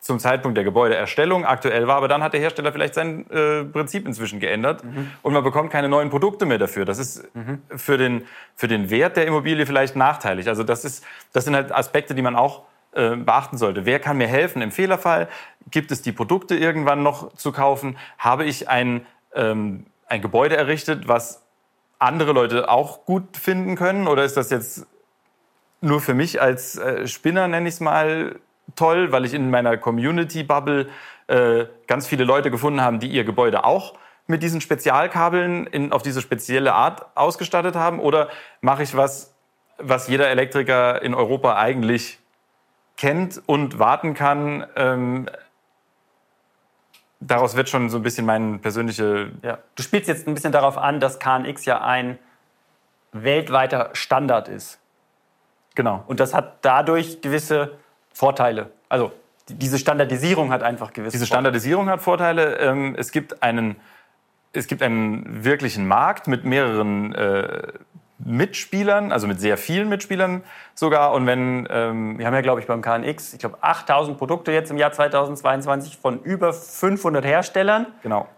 [0.00, 4.06] zum Zeitpunkt der Gebäudeerstellung aktuell war, aber dann hat der Hersteller vielleicht sein äh, Prinzip
[4.06, 5.10] inzwischen geändert mhm.
[5.20, 6.86] und man bekommt keine neuen Produkte mehr dafür.
[6.86, 7.62] Das ist mhm.
[7.76, 8.24] für, den,
[8.56, 10.48] für den Wert der Immobilie vielleicht nachteilig.
[10.48, 13.84] Also das, ist, das sind halt Aspekte, die man auch äh, beachten sollte.
[13.84, 15.28] Wer kann mir helfen im Fehlerfall?
[15.70, 17.98] Gibt es die Produkte irgendwann noch zu kaufen?
[18.16, 21.42] Habe ich ein, ähm, ein Gebäude errichtet, was
[21.98, 24.08] andere Leute auch gut finden können?
[24.08, 24.86] Oder ist das jetzt
[25.80, 28.38] nur für mich als äh, Spinner, nenne ich es mal,
[28.76, 30.88] toll, weil ich in meiner Community-Bubble
[31.26, 33.94] äh, ganz viele Leute gefunden habe, die ihr Gebäude auch
[34.26, 37.98] mit diesen Spezialkabeln in, auf diese spezielle Art ausgestattet haben?
[37.98, 38.28] Oder
[38.60, 39.34] mache ich was,
[39.78, 42.18] was jeder Elektriker in Europa eigentlich
[42.96, 44.66] kennt und warten kann?
[44.76, 45.28] Ähm,
[47.18, 49.32] daraus wird schon so ein bisschen mein persönliche.
[49.42, 49.58] Ja.
[49.74, 52.18] Du spielst jetzt ein bisschen darauf an, dass KNX ja ein
[53.12, 54.78] weltweiter Standard ist.
[55.80, 56.04] Genau.
[56.08, 57.70] Und das hat dadurch gewisse
[58.12, 58.68] Vorteile.
[58.90, 59.12] Also
[59.48, 62.58] diese Standardisierung hat einfach gewisse Diese Standardisierung hat Vorteile.
[62.58, 63.76] Ähm, es gibt einen,
[64.52, 67.68] es gibt einen wirklichen Markt mit mehreren äh,
[68.18, 70.42] Mitspielern, also mit sehr vielen Mitspielern
[70.74, 71.14] sogar.
[71.14, 74.70] Und wenn ähm, wir haben ja, glaube ich, beim KNX, ich glaube, 8000 Produkte jetzt
[74.70, 77.86] im Jahr 2022 von über 500 Herstellern.
[78.02, 78.28] Genau.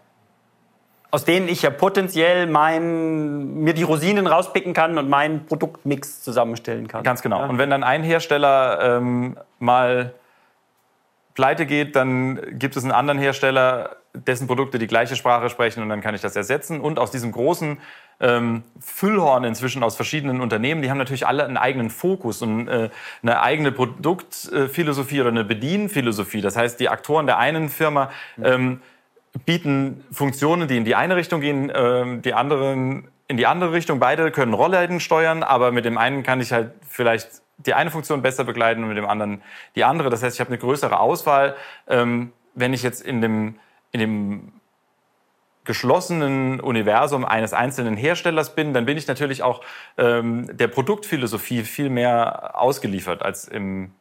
[1.13, 6.87] Aus denen ich ja potenziell mein, mir die Rosinen rauspicken kann und meinen Produktmix zusammenstellen
[6.87, 7.03] kann.
[7.03, 7.41] Ganz genau.
[7.41, 7.45] Ja.
[7.45, 10.15] Und wenn dann ein Hersteller ähm, mal
[11.35, 15.89] pleite geht, dann gibt es einen anderen Hersteller, dessen Produkte die gleiche Sprache sprechen und
[15.89, 16.81] dann kann ich das ersetzen.
[16.81, 17.77] Und aus diesem großen
[18.19, 22.89] ähm, Füllhorn inzwischen aus verschiedenen Unternehmen, die haben natürlich alle einen eigenen Fokus und äh,
[23.21, 26.41] eine eigene Produktphilosophie oder eine Bedienphilosophie.
[26.41, 28.09] Das heißt, die Aktoren der einen Firma
[28.41, 28.81] ähm,
[29.45, 33.99] bieten Funktionen, die in die eine Richtung gehen, ähm, die anderen in die andere Richtung.
[33.99, 38.21] Beide können Rollläden steuern, aber mit dem einen kann ich halt vielleicht die eine Funktion
[38.21, 39.41] besser begleiten und mit dem anderen
[39.75, 40.09] die andere.
[40.09, 41.55] Das heißt, ich habe eine größere Auswahl.
[41.87, 43.59] Ähm, wenn ich jetzt in dem,
[43.91, 44.51] in dem
[45.63, 49.61] geschlossenen Universum eines einzelnen Herstellers bin, dann bin ich natürlich auch
[49.97, 53.91] ähm, der Produktphilosophie viel mehr ausgeliefert als im,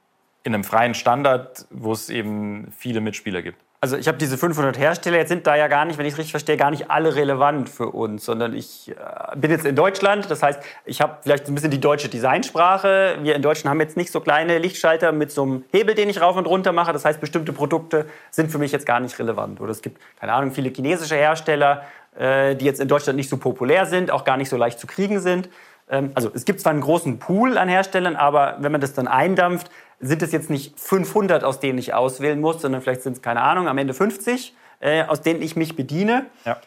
[0.42, 4.78] in einem freien Standard, wo es eben viele Mitspieler gibt also ich habe diese 500
[4.78, 7.16] Hersteller, jetzt sind da ja gar nicht, wenn ich es richtig verstehe, gar nicht alle
[7.16, 11.48] relevant für uns, sondern ich äh, bin jetzt in Deutschland, das heißt, ich habe vielleicht
[11.48, 13.16] ein bisschen die deutsche Designsprache.
[13.22, 16.20] Wir in Deutschland haben jetzt nicht so kleine Lichtschalter mit so einem Hebel, den ich
[16.20, 16.92] rauf und runter mache.
[16.92, 19.60] Das heißt, bestimmte Produkte sind für mich jetzt gar nicht relevant.
[19.60, 21.82] Oder es gibt, keine Ahnung, viele chinesische Hersteller,
[22.16, 24.86] äh, die jetzt in Deutschland nicht so populär sind, auch gar nicht so leicht zu
[24.86, 25.48] kriegen sind.
[25.90, 29.08] Ähm, also es gibt zwar einen großen Pool an Herstellern, aber wenn man das dann
[29.08, 29.70] eindampft,
[30.02, 33.40] sind es jetzt nicht 500, aus denen ich auswählen muss, sondern vielleicht sind es, keine
[33.40, 36.26] Ahnung, am Ende 50, äh, aus denen ich mich bediene.
[36.44, 36.58] Ja.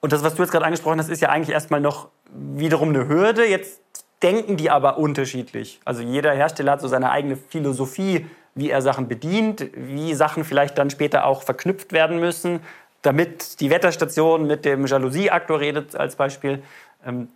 [0.00, 3.06] Und das, was du jetzt gerade angesprochen hast, ist ja eigentlich erstmal noch wiederum eine
[3.06, 3.46] Hürde.
[3.46, 3.80] Jetzt
[4.22, 5.80] denken die aber unterschiedlich.
[5.84, 10.78] Also jeder Hersteller hat so seine eigene Philosophie, wie er Sachen bedient, wie Sachen vielleicht
[10.78, 12.60] dann später auch verknüpft werden müssen,
[13.02, 16.62] damit die Wetterstation mit dem Jalousieaktor redet als Beispiel.
[17.04, 17.28] Ähm,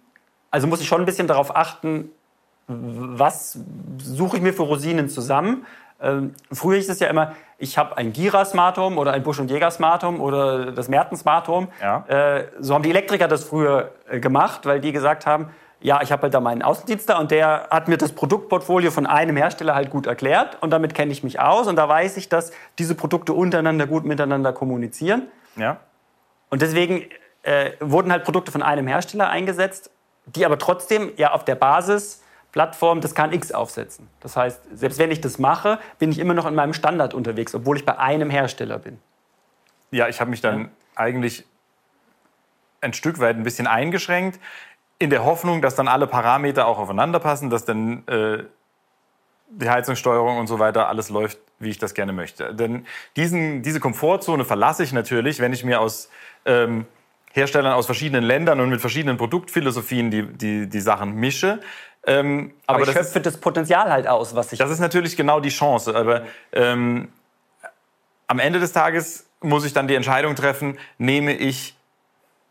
[0.51, 2.11] also muss ich schon ein bisschen darauf achten,
[2.66, 3.59] was
[3.98, 5.66] suche ich mir für Rosinen zusammen.
[6.01, 9.38] Ähm, früher hieß es ja immer, ich habe ein Gira Smart Home oder ein Busch
[9.38, 11.68] und Jäger Smart Home oder das Merten Smart Home.
[11.81, 12.05] Ja.
[12.09, 16.12] Äh, so haben die Elektriker das früher äh, gemacht, weil die gesagt haben, ja, ich
[16.12, 19.75] habe halt da meinen Außendienst da und der hat mir das Produktportfolio von einem Hersteller
[19.75, 22.94] halt gut erklärt und damit kenne ich mich aus und da weiß ich, dass diese
[22.94, 25.29] Produkte untereinander gut miteinander kommunizieren.
[25.57, 25.79] Ja.
[26.51, 27.07] Und deswegen
[27.42, 29.90] äh, wurden halt Produkte von einem Hersteller eingesetzt,
[30.27, 32.22] die aber trotzdem ja auf der Basis
[32.53, 34.09] Plattform das KNX aufsetzen.
[34.21, 37.55] Das heißt, selbst wenn ich das mache, bin ich immer noch in meinem Standard unterwegs,
[37.55, 38.99] obwohl ich bei einem Hersteller bin.
[39.91, 40.69] Ja, ich habe mich dann ja.
[40.95, 41.47] eigentlich
[42.83, 44.38] ein Stück weit ein bisschen eingeschränkt,
[44.99, 48.45] in der Hoffnung, dass dann alle Parameter auch aufeinander passen, dass dann äh,
[49.49, 52.55] die Heizungssteuerung und so weiter alles läuft, wie ich das gerne möchte.
[52.55, 52.87] Denn
[53.17, 56.09] diesen, diese Komfortzone verlasse ich natürlich, wenn ich mir aus
[56.45, 56.87] ähm,
[57.33, 61.61] Herstellern aus verschiedenen Ländern und mit verschiedenen Produktphilosophien die, die, die Sachen mische.
[62.07, 64.59] Ähm, aber, aber ich schöpfe das Potenzial halt aus, was ich.
[64.59, 65.95] Das ist natürlich genau die Chance.
[65.95, 67.09] Aber ähm,
[68.27, 71.77] am Ende des Tages muss ich dann die Entscheidung treffen: Nehme ich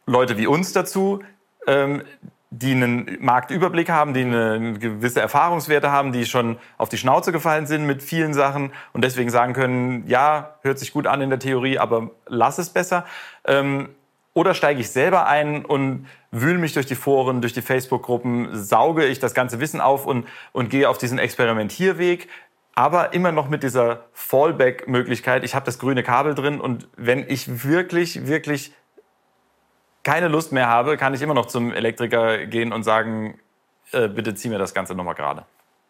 [0.05, 1.21] Leute wie uns dazu,
[1.67, 2.03] ähm,
[2.49, 7.65] die einen Marktüberblick haben, die eine gewisse Erfahrungswerte haben, die schon auf die Schnauze gefallen
[7.65, 11.39] sind mit vielen Sachen und deswegen sagen können: Ja, hört sich gut an in der
[11.39, 13.05] Theorie, aber lass es besser.
[13.45, 13.89] Ähm,
[14.33, 19.05] oder steige ich selber ein und wühle mich durch die Foren, durch die Facebook-Gruppen, sauge
[19.05, 22.29] ich das ganze Wissen auf und, und gehe auf diesen Experimentierweg,
[22.73, 25.43] aber immer noch mit dieser Fallback-Möglichkeit.
[25.43, 28.73] Ich habe das grüne Kabel drin und wenn ich wirklich, wirklich
[30.03, 33.37] keine Lust mehr habe, kann ich immer noch zum Elektriker gehen und sagen,
[33.91, 35.45] äh, bitte zieh mir das Ganze nochmal gerade.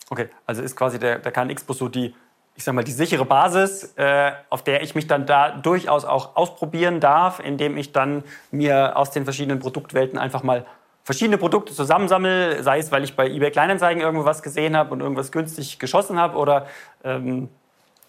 [0.09, 2.13] Okay, also ist quasi der, der KNX-Bus so die
[2.61, 6.35] ich sag mal, die sichere Basis, äh, auf der ich mich dann da durchaus auch
[6.35, 10.67] ausprobieren darf, indem ich dann mir aus den verschiedenen Produktwelten einfach mal
[11.03, 15.01] verschiedene Produkte zusammensammle, sei es, weil ich bei eBay Kleinanzeigen irgendwo was gesehen habe und
[15.01, 16.67] irgendwas günstig geschossen habe oder
[17.03, 17.49] ähm,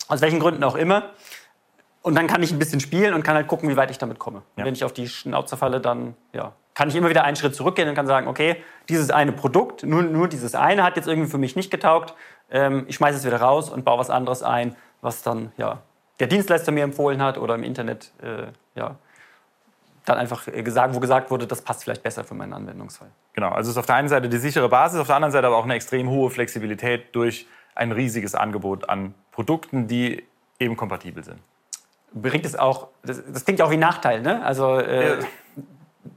[0.08, 1.04] aus welchen Gründen auch immer.
[2.02, 4.18] Und dann kann ich ein bisschen spielen und kann halt gucken, wie weit ich damit
[4.18, 4.42] komme.
[4.56, 4.66] Ja.
[4.66, 7.88] Wenn ich auf die Schnauze falle, dann ja, kann ich immer wieder einen Schritt zurückgehen
[7.88, 8.56] und kann sagen, okay,
[8.90, 12.12] dieses eine Produkt, nur, nur dieses eine hat jetzt irgendwie für mich nicht getaugt
[12.52, 15.78] ähm, ich schmeiße es wieder raus und baue was anderes ein, was dann ja,
[16.20, 18.46] der Dienstleister mir empfohlen hat oder im Internet äh,
[18.78, 18.96] ja,
[20.04, 23.08] dann einfach gesagt, wo gesagt wurde, das passt vielleicht besser für meinen Anwendungsfall.
[23.32, 25.46] Genau, also es ist auf der einen Seite die sichere Basis, auf der anderen Seite
[25.46, 30.24] aber auch eine extrem hohe Flexibilität durch ein riesiges Angebot an Produkten, die
[30.58, 31.38] eben kompatibel sind.
[32.12, 34.44] Bringt es auch, das, das klingt ja auch wie Nachteil, ne?
[34.44, 35.18] Also äh,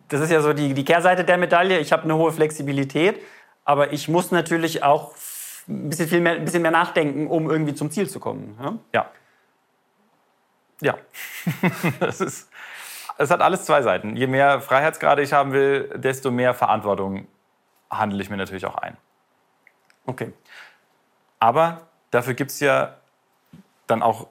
[0.09, 1.79] das ist ja so die, die Kehrseite der Medaille.
[1.79, 3.21] Ich habe eine hohe Flexibilität,
[3.63, 5.15] aber ich muss natürlich auch
[5.67, 8.57] ein bisschen, viel mehr, ein bisschen mehr nachdenken, um irgendwie zum Ziel zu kommen.
[8.61, 8.77] Ja.
[8.93, 9.09] ja.
[10.81, 10.97] Ja,
[11.99, 12.49] das ist,
[13.17, 14.15] es hat alles zwei Seiten.
[14.17, 17.27] Je mehr Freiheitsgrade ich haben will, desto mehr Verantwortung
[17.89, 18.97] handle ich mir natürlich auch ein.
[20.05, 20.33] Okay.
[21.39, 22.97] Aber dafür gibt es ja
[23.87, 24.27] dann auch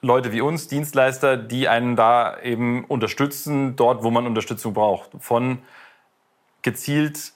[0.00, 5.10] Leute wie uns, Dienstleister, die einen da eben unterstützen, dort, wo man Unterstützung braucht.
[5.18, 5.62] Von
[6.62, 7.32] gezielt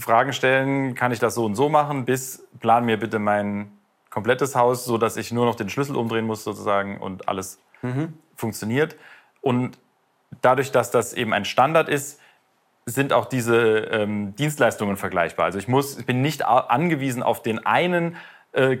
[0.00, 3.70] Fragen stellen, kann ich das so und so machen, bis plan mir bitte mein
[4.10, 8.14] komplettes Haus, so dass ich nur noch den Schlüssel umdrehen muss sozusagen und alles mhm.
[8.34, 8.96] funktioniert.
[9.40, 9.78] Und
[10.42, 12.20] dadurch, dass das eben ein Standard ist,
[12.86, 13.58] sind auch diese
[13.90, 15.46] ähm, Dienstleistungen vergleichbar.
[15.46, 18.16] Also ich muss, ich bin nicht angewiesen auf den einen
[18.52, 18.78] äh,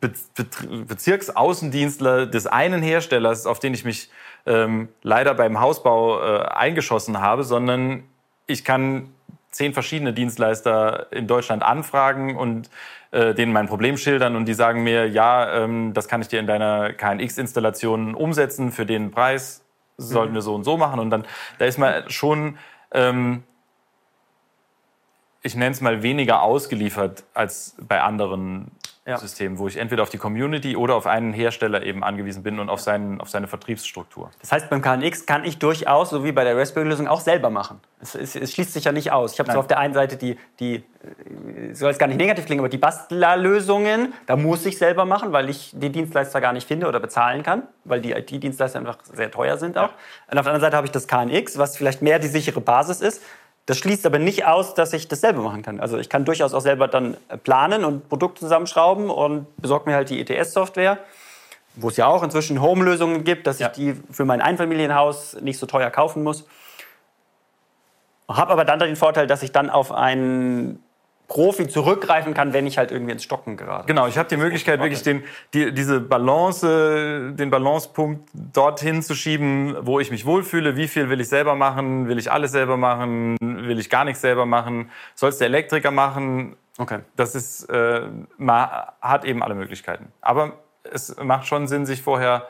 [0.00, 0.46] Be Be
[0.86, 4.10] Bezirksaußendienstler des einen Herstellers, auf den ich mich
[4.46, 8.04] ähm, leider beim Hausbau äh, eingeschossen habe, sondern
[8.46, 9.08] ich kann
[9.50, 12.70] zehn verschiedene Dienstleister in Deutschland anfragen und
[13.10, 16.40] äh, denen mein Problem schildern und die sagen mir, ja, ähm, das kann ich dir
[16.40, 19.64] in deiner KNX-Installation umsetzen für den Preis,
[19.96, 20.36] sollten mhm.
[20.36, 21.26] wir so und so machen und dann,
[21.58, 22.58] da ist man schon,
[22.92, 23.42] ähm,
[25.42, 28.70] ich nenne es mal weniger ausgeliefert als bei anderen
[29.06, 29.16] ja.
[29.16, 32.68] System, wo ich entweder auf die Community oder auf einen Hersteller eben angewiesen bin und
[32.68, 34.30] auf, seinen, auf seine Vertriebsstruktur.
[34.40, 37.80] Das heißt, beim KNX kann ich durchaus, so wie bei der Raspberry-Lösung, auch selber machen.
[38.00, 39.32] Es, es, es, schließt sich ja nicht aus.
[39.32, 42.44] Ich habe so auf der einen Seite die, die äh, soll jetzt gar nicht negativ
[42.44, 46.66] klingen, aber die Bastlerlösungen, da muss ich selber machen, weil ich die Dienstleister gar nicht
[46.66, 49.90] finde oder bezahlen kann, weil die IT-Dienstleister einfach sehr teuer sind auch.
[49.90, 49.94] Ja.
[50.30, 53.00] Und auf der anderen Seite habe ich das KNX, was vielleicht mehr die sichere Basis
[53.00, 53.22] ist.
[53.70, 55.78] Das schließt aber nicht aus, dass ich das selber machen kann.
[55.78, 60.10] Also ich kann durchaus auch selber dann planen und Produkte zusammenschrauben und besorge mir halt
[60.10, 60.98] die ETS-Software,
[61.76, 63.68] wo es ja auch inzwischen Home-Lösungen gibt, dass ja.
[63.68, 66.48] ich die für mein Einfamilienhaus nicht so teuer kaufen muss.
[68.28, 70.82] Habe aber dann den Vorteil, dass ich dann auf einen
[71.30, 73.86] Profi zurückgreifen kann, wenn ich halt irgendwie ins Stocken gerate.
[73.86, 75.22] Genau, ich habe die Möglichkeit, wirklich den,
[75.54, 80.74] die, diese Balance, den Balancepunkt dorthin zu schieben, wo ich mich wohlfühle.
[80.74, 82.08] Wie viel will ich selber machen?
[82.08, 83.36] Will ich alles selber machen?
[83.40, 84.90] Will ich gar nichts selber machen?
[85.14, 86.56] Soll es der Elektriker machen?
[86.78, 86.98] Okay.
[87.14, 88.68] Das ist, äh, man
[89.00, 90.08] hat eben alle Möglichkeiten.
[90.20, 92.48] Aber es macht schon Sinn, sich vorher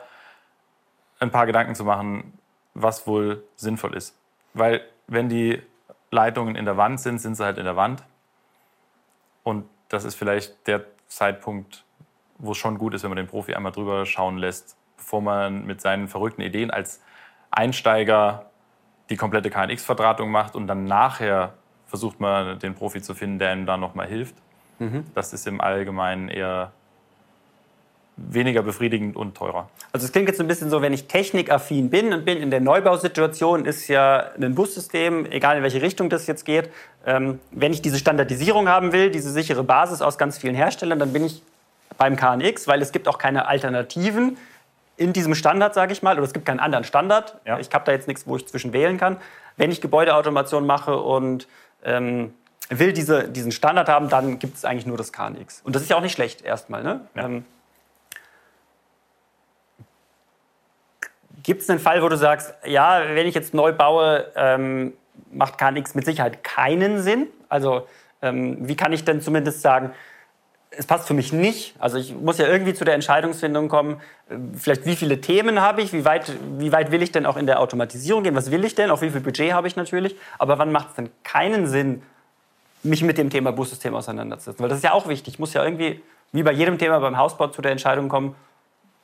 [1.19, 2.33] ein paar Gedanken zu machen,
[2.73, 4.17] was wohl sinnvoll ist.
[4.55, 5.61] Weil wenn die
[6.09, 8.03] Leitungen in der Wand sind, sind sie halt in der Wand.
[9.43, 11.83] Und das ist vielleicht der Zeitpunkt,
[12.37, 15.65] wo es schon gut ist, wenn man den Profi einmal drüber schauen lässt, bevor man
[15.65, 17.01] mit seinen verrückten Ideen als
[17.51, 18.51] Einsteiger
[19.09, 21.53] die komplette KNX-Verdrahtung macht und dann nachher
[21.85, 24.35] versucht man den Profi zu finden, der einem da nochmal hilft.
[24.79, 25.05] Mhm.
[25.13, 26.71] Das ist im Allgemeinen eher
[28.29, 29.69] weniger befriedigend und teurer.
[29.91, 32.61] Also es klingt jetzt ein bisschen so, wenn ich technikaffin bin und bin in der
[32.61, 36.69] Neubausituation, ist ja ein Bussystem, egal in welche Richtung das jetzt geht,
[37.05, 41.13] ähm, wenn ich diese Standardisierung haben will, diese sichere Basis aus ganz vielen Herstellern, dann
[41.13, 41.41] bin ich
[41.97, 44.37] beim KNX, weil es gibt auch keine Alternativen
[44.97, 47.37] in diesem Standard, sage ich mal, oder es gibt keinen anderen Standard.
[47.45, 47.59] Ja.
[47.59, 49.17] Ich habe da jetzt nichts, wo ich zwischen wählen kann.
[49.57, 51.47] Wenn ich Gebäudeautomation mache und
[51.83, 52.33] ähm,
[52.69, 55.61] will diese, diesen Standard haben, dann gibt es eigentlich nur das KNX.
[55.63, 56.83] Und das ist ja auch nicht schlecht erstmal.
[56.83, 57.01] Ne?
[57.15, 57.25] Ja.
[57.25, 57.45] Ähm,
[61.43, 64.93] Gibt es einen Fall, wo du sagst, ja, wenn ich jetzt neu baue, ähm,
[65.31, 67.27] macht KNX mit Sicherheit keinen Sinn?
[67.49, 67.87] Also
[68.21, 69.91] ähm, wie kann ich denn zumindest sagen,
[70.71, 71.75] es passt für mich nicht.
[71.79, 73.99] Also ich muss ja irgendwie zu der Entscheidungsfindung kommen,
[74.29, 77.37] äh, vielleicht wie viele Themen habe ich, wie weit, wie weit will ich denn auch
[77.37, 80.15] in der Automatisierung gehen, was will ich denn, auch wie viel Budget habe ich natürlich,
[80.37, 82.01] aber wann macht es denn keinen Sinn,
[82.83, 84.63] mich mit dem Thema Bussystem auseinanderzusetzen?
[84.63, 85.35] Weil das ist ja auch wichtig.
[85.35, 86.01] Ich muss ja irgendwie,
[86.31, 88.35] wie bei jedem Thema beim Hausbau, zu der Entscheidung kommen,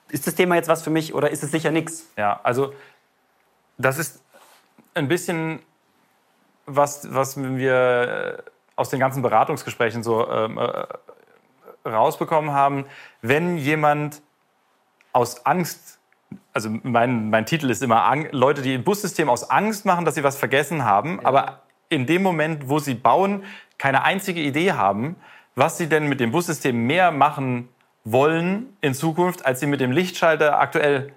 [0.10, 2.08] ist das Thema jetzt was für mich oder ist es sicher nichts?
[2.18, 2.74] Ja, also
[3.78, 4.22] das ist
[4.94, 5.60] ein bisschen
[6.66, 10.86] was, was wir äh, aus den ganzen Beratungsgesprächen so ähm, äh,
[11.88, 12.86] rausbekommen haben.
[13.22, 14.22] Wenn jemand
[15.14, 16.00] aus Angst,
[16.54, 20.16] also mein, mein Titel ist immer Ang Leute, die im Bussystem aus Angst machen, dass
[20.16, 21.28] sie was vergessen haben, ja.
[21.28, 23.46] aber in dem Moment, wo sie bauen,
[23.78, 25.16] keine einzige Idee haben,
[25.56, 27.70] was sie denn mit dem Bussystem mehr machen
[28.12, 31.14] wollen in Zukunft, als sie mit dem Lichtschalter aktuell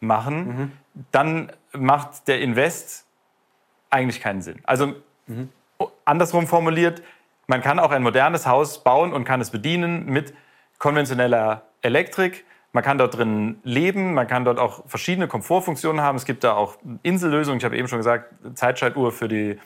[0.00, 0.72] machen, mhm.
[1.10, 3.06] dann macht der Invest
[3.90, 4.60] eigentlich keinen Sinn.
[4.64, 4.94] Also
[5.26, 5.48] mhm.
[6.04, 7.02] andersrum formuliert,
[7.46, 10.34] man kann auch ein modernes Haus bauen und kann es bedienen mit
[10.78, 12.44] konventioneller Elektrik.
[12.72, 16.16] Man kann dort drin leben, man kann dort auch verschiedene Komfortfunktionen haben.
[16.16, 17.58] Es gibt da auch Insellösungen.
[17.58, 19.58] Ich habe eben schon gesagt, Zeitschaltuhr für die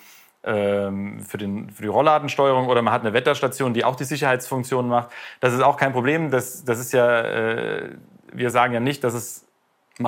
[0.42, 5.10] für, den, für die Rollladensteuerung oder man hat eine Wetterstation, die auch die Sicherheitsfunktion macht.
[5.40, 6.30] Das ist auch kein Problem.
[6.30, 7.90] Das, das ist ja, äh,
[8.32, 9.46] wir sagen ja nicht, dass es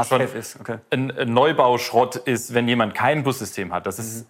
[0.05, 0.61] schon ist.
[0.61, 0.78] Okay.
[0.91, 3.87] Ein, ein, Neubauschrott ist, wenn jemand kein Bussystem hat.
[3.87, 4.28] Das ist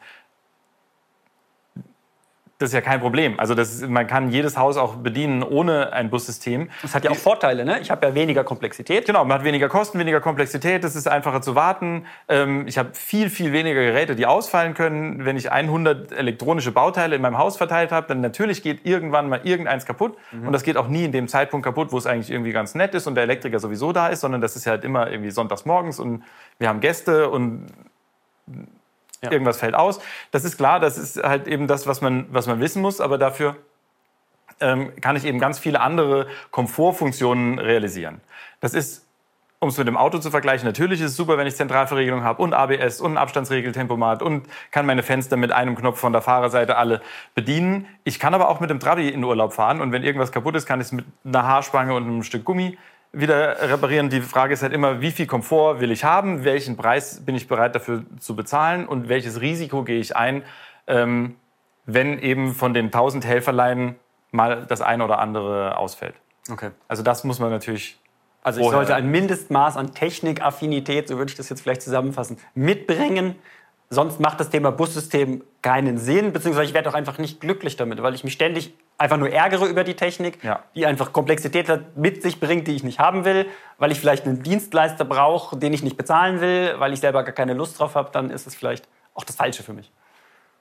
[2.60, 3.40] das ist ja kein Problem.
[3.40, 6.68] Also das, man kann jedes Haus auch bedienen ohne ein Bussystem.
[6.82, 7.80] Das hat ja auch Vorteile, ne?
[7.80, 9.06] Ich habe ja weniger Komplexität.
[9.06, 12.04] Genau, man hat weniger Kosten, weniger Komplexität, es ist einfacher zu warten.
[12.28, 15.24] Ähm, ich habe viel, viel weniger Geräte, die ausfallen können.
[15.24, 19.40] Wenn ich 100 elektronische Bauteile in meinem Haus verteilt habe, dann natürlich geht irgendwann mal
[19.44, 20.18] irgendeins kaputt.
[20.30, 20.48] Mhm.
[20.48, 22.94] Und das geht auch nie in dem Zeitpunkt kaputt, wo es eigentlich irgendwie ganz nett
[22.94, 25.64] ist und der Elektriker sowieso da ist, sondern das ist ja halt immer irgendwie sonntags
[25.64, 26.24] morgens und
[26.58, 27.68] wir haben Gäste und
[29.22, 29.30] ja.
[29.30, 30.00] Irgendwas fällt aus.
[30.30, 33.18] Das ist klar, das ist halt eben das, was man, was man wissen muss, aber
[33.18, 33.56] dafür
[34.60, 38.20] ähm, kann ich eben ganz viele andere Komfortfunktionen realisieren.
[38.60, 39.06] Das ist
[39.62, 42.42] um es mit dem Auto zu vergleichen, natürlich ist es super, wenn ich Zentralverriegelung habe
[42.42, 47.02] und ABS und Abstandsregeltempomat und kann meine Fenster mit einem Knopf von der Fahrerseite alle
[47.34, 47.86] bedienen.
[48.02, 50.64] Ich kann aber auch mit dem Trabi in Urlaub fahren und wenn irgendwas kaputt ist,
[50.64, 52.78] kann ich es mit einer Haarspange und einem Stück Gummi
[53.12, 54.08] wieder reparieren.
[54.08, 57.48] Die Frage ist halt immer, wie viel Komfort will ich haben, welchen Preis bin ich
[57.48, 60.44] bereit dafür zu bezahlen und welches Risiko gehe ich ein,
[60.86, 61.36] ähm,
[61.86, 63.96] wenn eben von den 1000 Helferleinen
[64.30, 66.14] mal das eine oder andere ausfällt.
[66.50, 66.70] Okay.
[66.88, 67.98] Also das muss man natürlich.
[68.42, 73.34] Also ich sollte ein Mindestmaß an Technikaffinität, so würde ich das jetzt vielleicht zusammenfassen, mitbringen.
[73.90, 78.02] Sonst macht das Thema Bussystem keinen Sinn, beziehungsweise ich werde auch einfach nicht glücklich damit,
[78.02, 80.60] weil ich mich ständig einfach nur ärgere über die Technik, ja.
[80.74, 83.46] die einfach Komplexität mit sich bringt, die ich nicht haben will,
[83.78, 87.32] weil ich vielleicht einen Dienstleister brauche, den ich nicht bezahlen will, weil ich selber gar
[87.32, 89.90] keine Lust drauf habe, dann ist es vielleicht auch das Falsche für mich.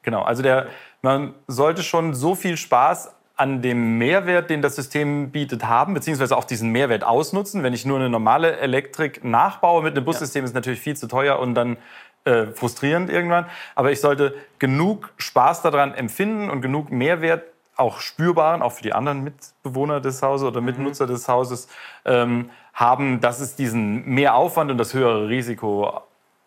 [0.04, 0.68] Genau, also der,
[1.02, 6.38] man sollte schon so viel Spaß an dem Mehrwert, den das System bietet, haben, beziehungsweise
[6.38, 7.62] auch diesen Mehrwert ausnutzen.
[7.62, 10.46] Wenn ich nur eine normale Elektrik nachbaue mit einem Bussystem, ja.
[10.46, 11.76] ist natürlich viel zu teuer und dann
[12.24, 13.48] äh, frustrierend irgendwann.
[13.76, 17.44] Aber ich sollte genug Spaß daran empfinden und genug Mehrwert
[17.80, 21.12] auch spürbaren, auch für die anderen Mitbewohner des Hauses oder Mitnutzer mhm.
[21.12, 21.68] des Hauses,
[22.06, 26.02] ähm, haben, dass es diesen Mehraufwand und das höhere Risiko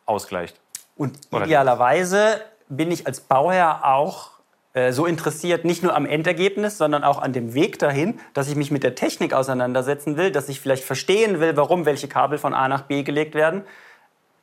[0.07, 0.61] ausgleicht.
[0.97, 4.31] Und idealerweise bin ich als Bauherr auch
[4.75, 8.57] äh, so interessiert, nicht nur am Endergebnis, sondern auch an dem Weg dahin, dass ich
[8.57, 12.55] mich mit der Technik auseinandersetzen will, dass ich vielleicht verstehen will, warum welche Kabel von
[12.55, 13.65] A nach B gelegt werden.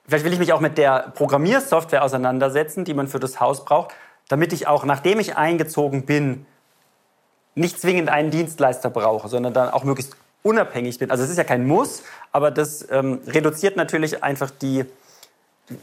[0.07, 3.93] Vielleicht will ich mich auch mit der Programmiersoftware auseinandersetzen, die man für das Haus braucht,
[4.27, 6.45] damit ich auch, nachdem ich eingezogen bin,
[7.59, 11.11] nicht zwingend einen Dienstleister brauche, sondern dann auch möglichst unabhängig bin.
[11.11, 14.85] Also es ist ja kein Muss, aber das ähm, reduziert natürlich einfach die,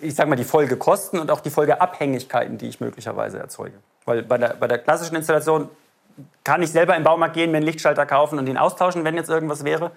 [0.00, 3.74] ich sag mal, die Folgekosten und auch die Folgeabhängigkeiten, die ich möglicherweise erzeuge.
[4.04, 5.68] Weil bei der, bei der klassischen Installation
[6.44, 9.28] kann ich selber im Baumarkt gehen, mir einen Lichtschalter kaufen und ihn austauschen, wenn jetzt
[9.28, 9.90] irgendwas wäre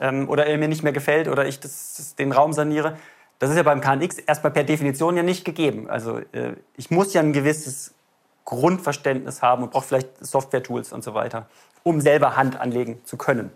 [0.00, 2.96] ähm, oder er mir nicht mehr gefällt oder ich das, das, den Raum saniere.
[3.40, 5.90] Das ist ja beim KNX erstmal per Definition ja nicht gegeben.
[5.90, 7.92] Also äh, ich muss ja ein gewisses
[8.44, 11.46] Grundverständnis haben und braucht vielleicht Software-Tools und so weiter,
[11.82, 13.50] um selber Hand anlegen zu können.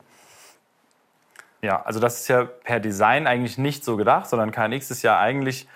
[1.60, 5.18] Ja, also das ist ja per Design eigentlich nicht so gedacht, sondern KNX ist ja
[5.18, 5.68] eigentlich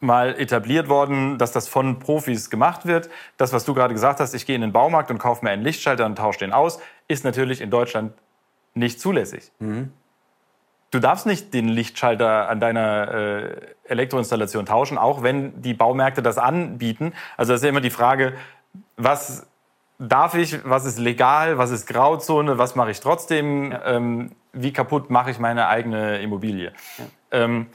[0.00, 3.08] mal etabliert worden, dass das von Profis gemacht wird.
[3.36, 5.62] Das, was du gerade gesagt hast, ich gehe in den Baumarkt und kaufe mir einen
[5.62, 8.12] Lichtschalter und tausche den aus, ist natürlich in Deutschland
[8.74, 9.50] nicht zulässig.
[9.58, 9.92] Mhm.
[10.90, 16.38] Du darfst nicht den Lichtschalter an deiner äh, Elektroinstallation tauschen, auch wenn die Baumärkte das
[16.38, 17.12] anbieten.
[17.36, 18.34] Also das ist ja immer die Frage,
[18.96, 19.46] was
[19.98, 23.84] darf ich, was ist legal, was ist Grauzone, was mache ich trotzdem, ja.
[23.86, 26.72] ähm, wie kaputt mache ich meine eigene Immobilie.
[26.98, 27.04] Ja.
[27.32, 27.66] Ähm,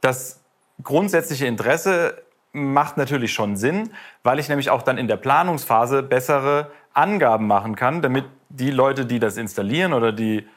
[0.00, 0.40] das
[0.82, 3.92] grundsätzliche Interesse macht natürlich schon Sinn,
[4.22, 9.06] weil ich nämlich auch dann in der Planungsphase bessere Angaben machen kann, damit die Leute,
[9.06, 10.48] die das installieren oder die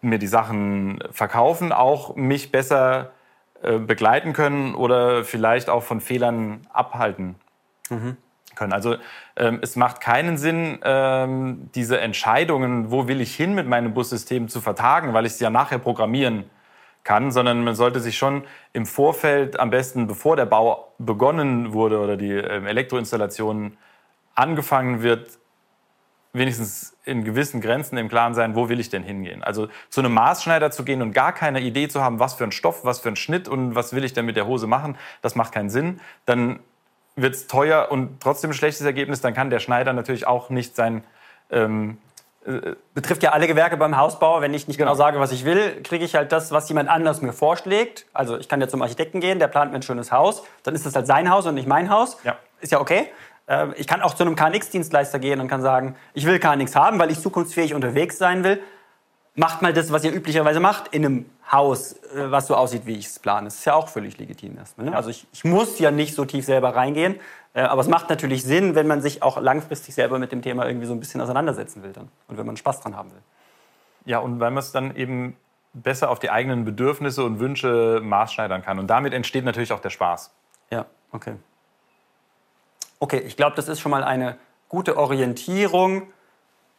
[0.00, 3.12] mir die Sachen verkaufen, auch mich besser
[3.62, 7.36] äh, begleiten können oder vielleicht auch von Fehlern abhalten
[7.88, 8.16] mhm.
[8.54, 8.72] können.
[8.72, 8.96] Also
[9.36, 14.48] ähm, es macht keinen Sinn, ähm, diese Entscheidungen, wo will ich hin mit meinem Bussystem,
[14.48, 16.44] zu vertagen, weil ich sie ja nachher programmieren
[17.02, 22.00] kann, sondern man sollte sich schon im Vorfeld, am besten bevor der Bau begonnen wurde
[22.00, 23.78] oder die ähm, Elektroinstallation
[24.34, 25.38] angefangen wird,
[26.36, 29.42] wenigstens in gewissen Grenzen im Klaren sein, wo will ich denn hingehen.
[29.42, 32.52] Also zu einem Maßschneider zu gehen und gar keine Idee zu haben, was für ein
[32.52, 35.34] Stoff, was für ein Schnitt und was will ich denn mit der Hose machen, das
[35.34, 36.00] macht keinen Sinn.
[36.24, 36.60] Dann
[37.14, 39.20] wird es teuer und trotzdem ein schlechtes Ergebnis.
[39.20, 41.02] Dann kann der Schneider natürlich auch nicht sein
[41.50, 41.98] ähm,
[42.46, 44.40] äh, betrifft ja alle Gewerke beim Hausbau.
[44.40, 46.88] Wenn ich nicht genau, genau sage, was ich will, kriege ich halt das, was jemand
[46.88, 48.06] anders mir vorschlägt.
[48.12, 50.44] Also ich kann ja zum Architekten gehen, der plant mir ein schönes Haus.
[50.62, 52.18] Dann ist das halt sein Haus und nicht mein Haus.
[52.22, 52.36] Ja.
[52.60, 53.08] Ist ja okay.
[53.48, 56.98] Ähm, ich kann auch zu einem KNX-Dienstleister gehen und kann sagen, ich will KNX haben,
[56.98, 58.60] weil ich zukunftsfähig unterwegs sein will.
[59.34, 62.96] Macht mal das, was ihr üblicherweise macht, in einem Haus, äh, was so aussieht, wie
[62.96, 63.46] ich es plane.
[63.46, 64.90] Das ist ja auch völlig legitim erstmal.
[64.90, 64.96] Ne?
[64.96, 67.16] Also ich, ich, muss ja nicht so tief selber reingehen.
[67.54, 70.66] Äh, aber es macht natürlich Sinn, wenn man sich auch langfristig selber mit dem Thema
[70.66, 72.08] irgendwie so ein bisschen auseinandersetzen will dann.
[72.28, 73.22] Und wenn man Spaß dran haben will.
[74.04, 75.36] Ja, und weil man es dann eben
[75.72, 78.78] besser auf die eigenen Bedürfnisse und Wünsche maßschneidern kann.
[78.78, 80.32] Und damit entsteht natürlich auch der Spaß.
[80.70, 81.34] Ja, okay.
[82.98, 84.38] Okay, ich glaube, das ist schon mal eine
[84.68, 86.08] gute Orientierung.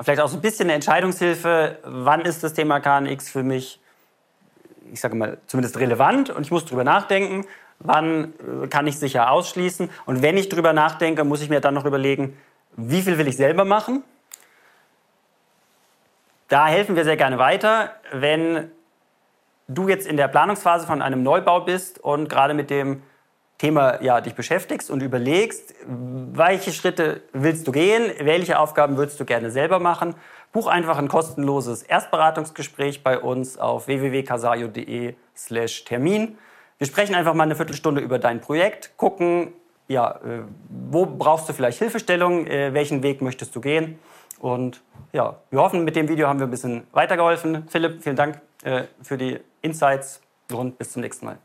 [0.02, 1.80] Vielleicht auch so ein bisschen eine Entscheidungshilfe.
[1.84, 3.80] Wann ist das Thema KNX für mich,
[4.92, 7.46] ich sage mal, zumindest relevant und ich muss drüber nachdenken.
[7.80, 9.90] Wann äh, kann ich sicher ausschließen?
[10.06, 12.36] Und wenn ich drüber nachdenke, muss ich mir dann noch überlegen,
[12.76, 14.04] wie viel will ich selber machen?
[16.48, 18.72] Da helfen wir sehr gerne weiter, wenn
[19.68, 23.04] du jetzt in der Planungsphase von einem Neubau bist und gerade mit dem
[23.58, 29.26] Thema ja, dich beschäftigst und überlegst, welche Schritte willst du gehen, welche Aufgaben würdest du
[29.26, 30.16] gerne selber machen,
[30.52, 36.38] buch einfach ein kostenloses Erstberatungsgespräch bei uns auf www.casayo.de slash Termin.
[36.78, 39.54] Wir sprechen einfach mal eine Viertelstunde über dein Projekt, gucken,
[39.88, 43.98] ja, äh, wo brauchst du vielleicht Hilfestellung, äh, welchen Weg möchtest du gehen
[44.40, 44.82] und
[45.14, 47.68] ja, wir hoffen, mit dem Video haben wir ein bisschen weitergeholfen.
[47.70, 51.38] Philipp, vielen Dank äh, für die Insights und bis zum nächsten Mal.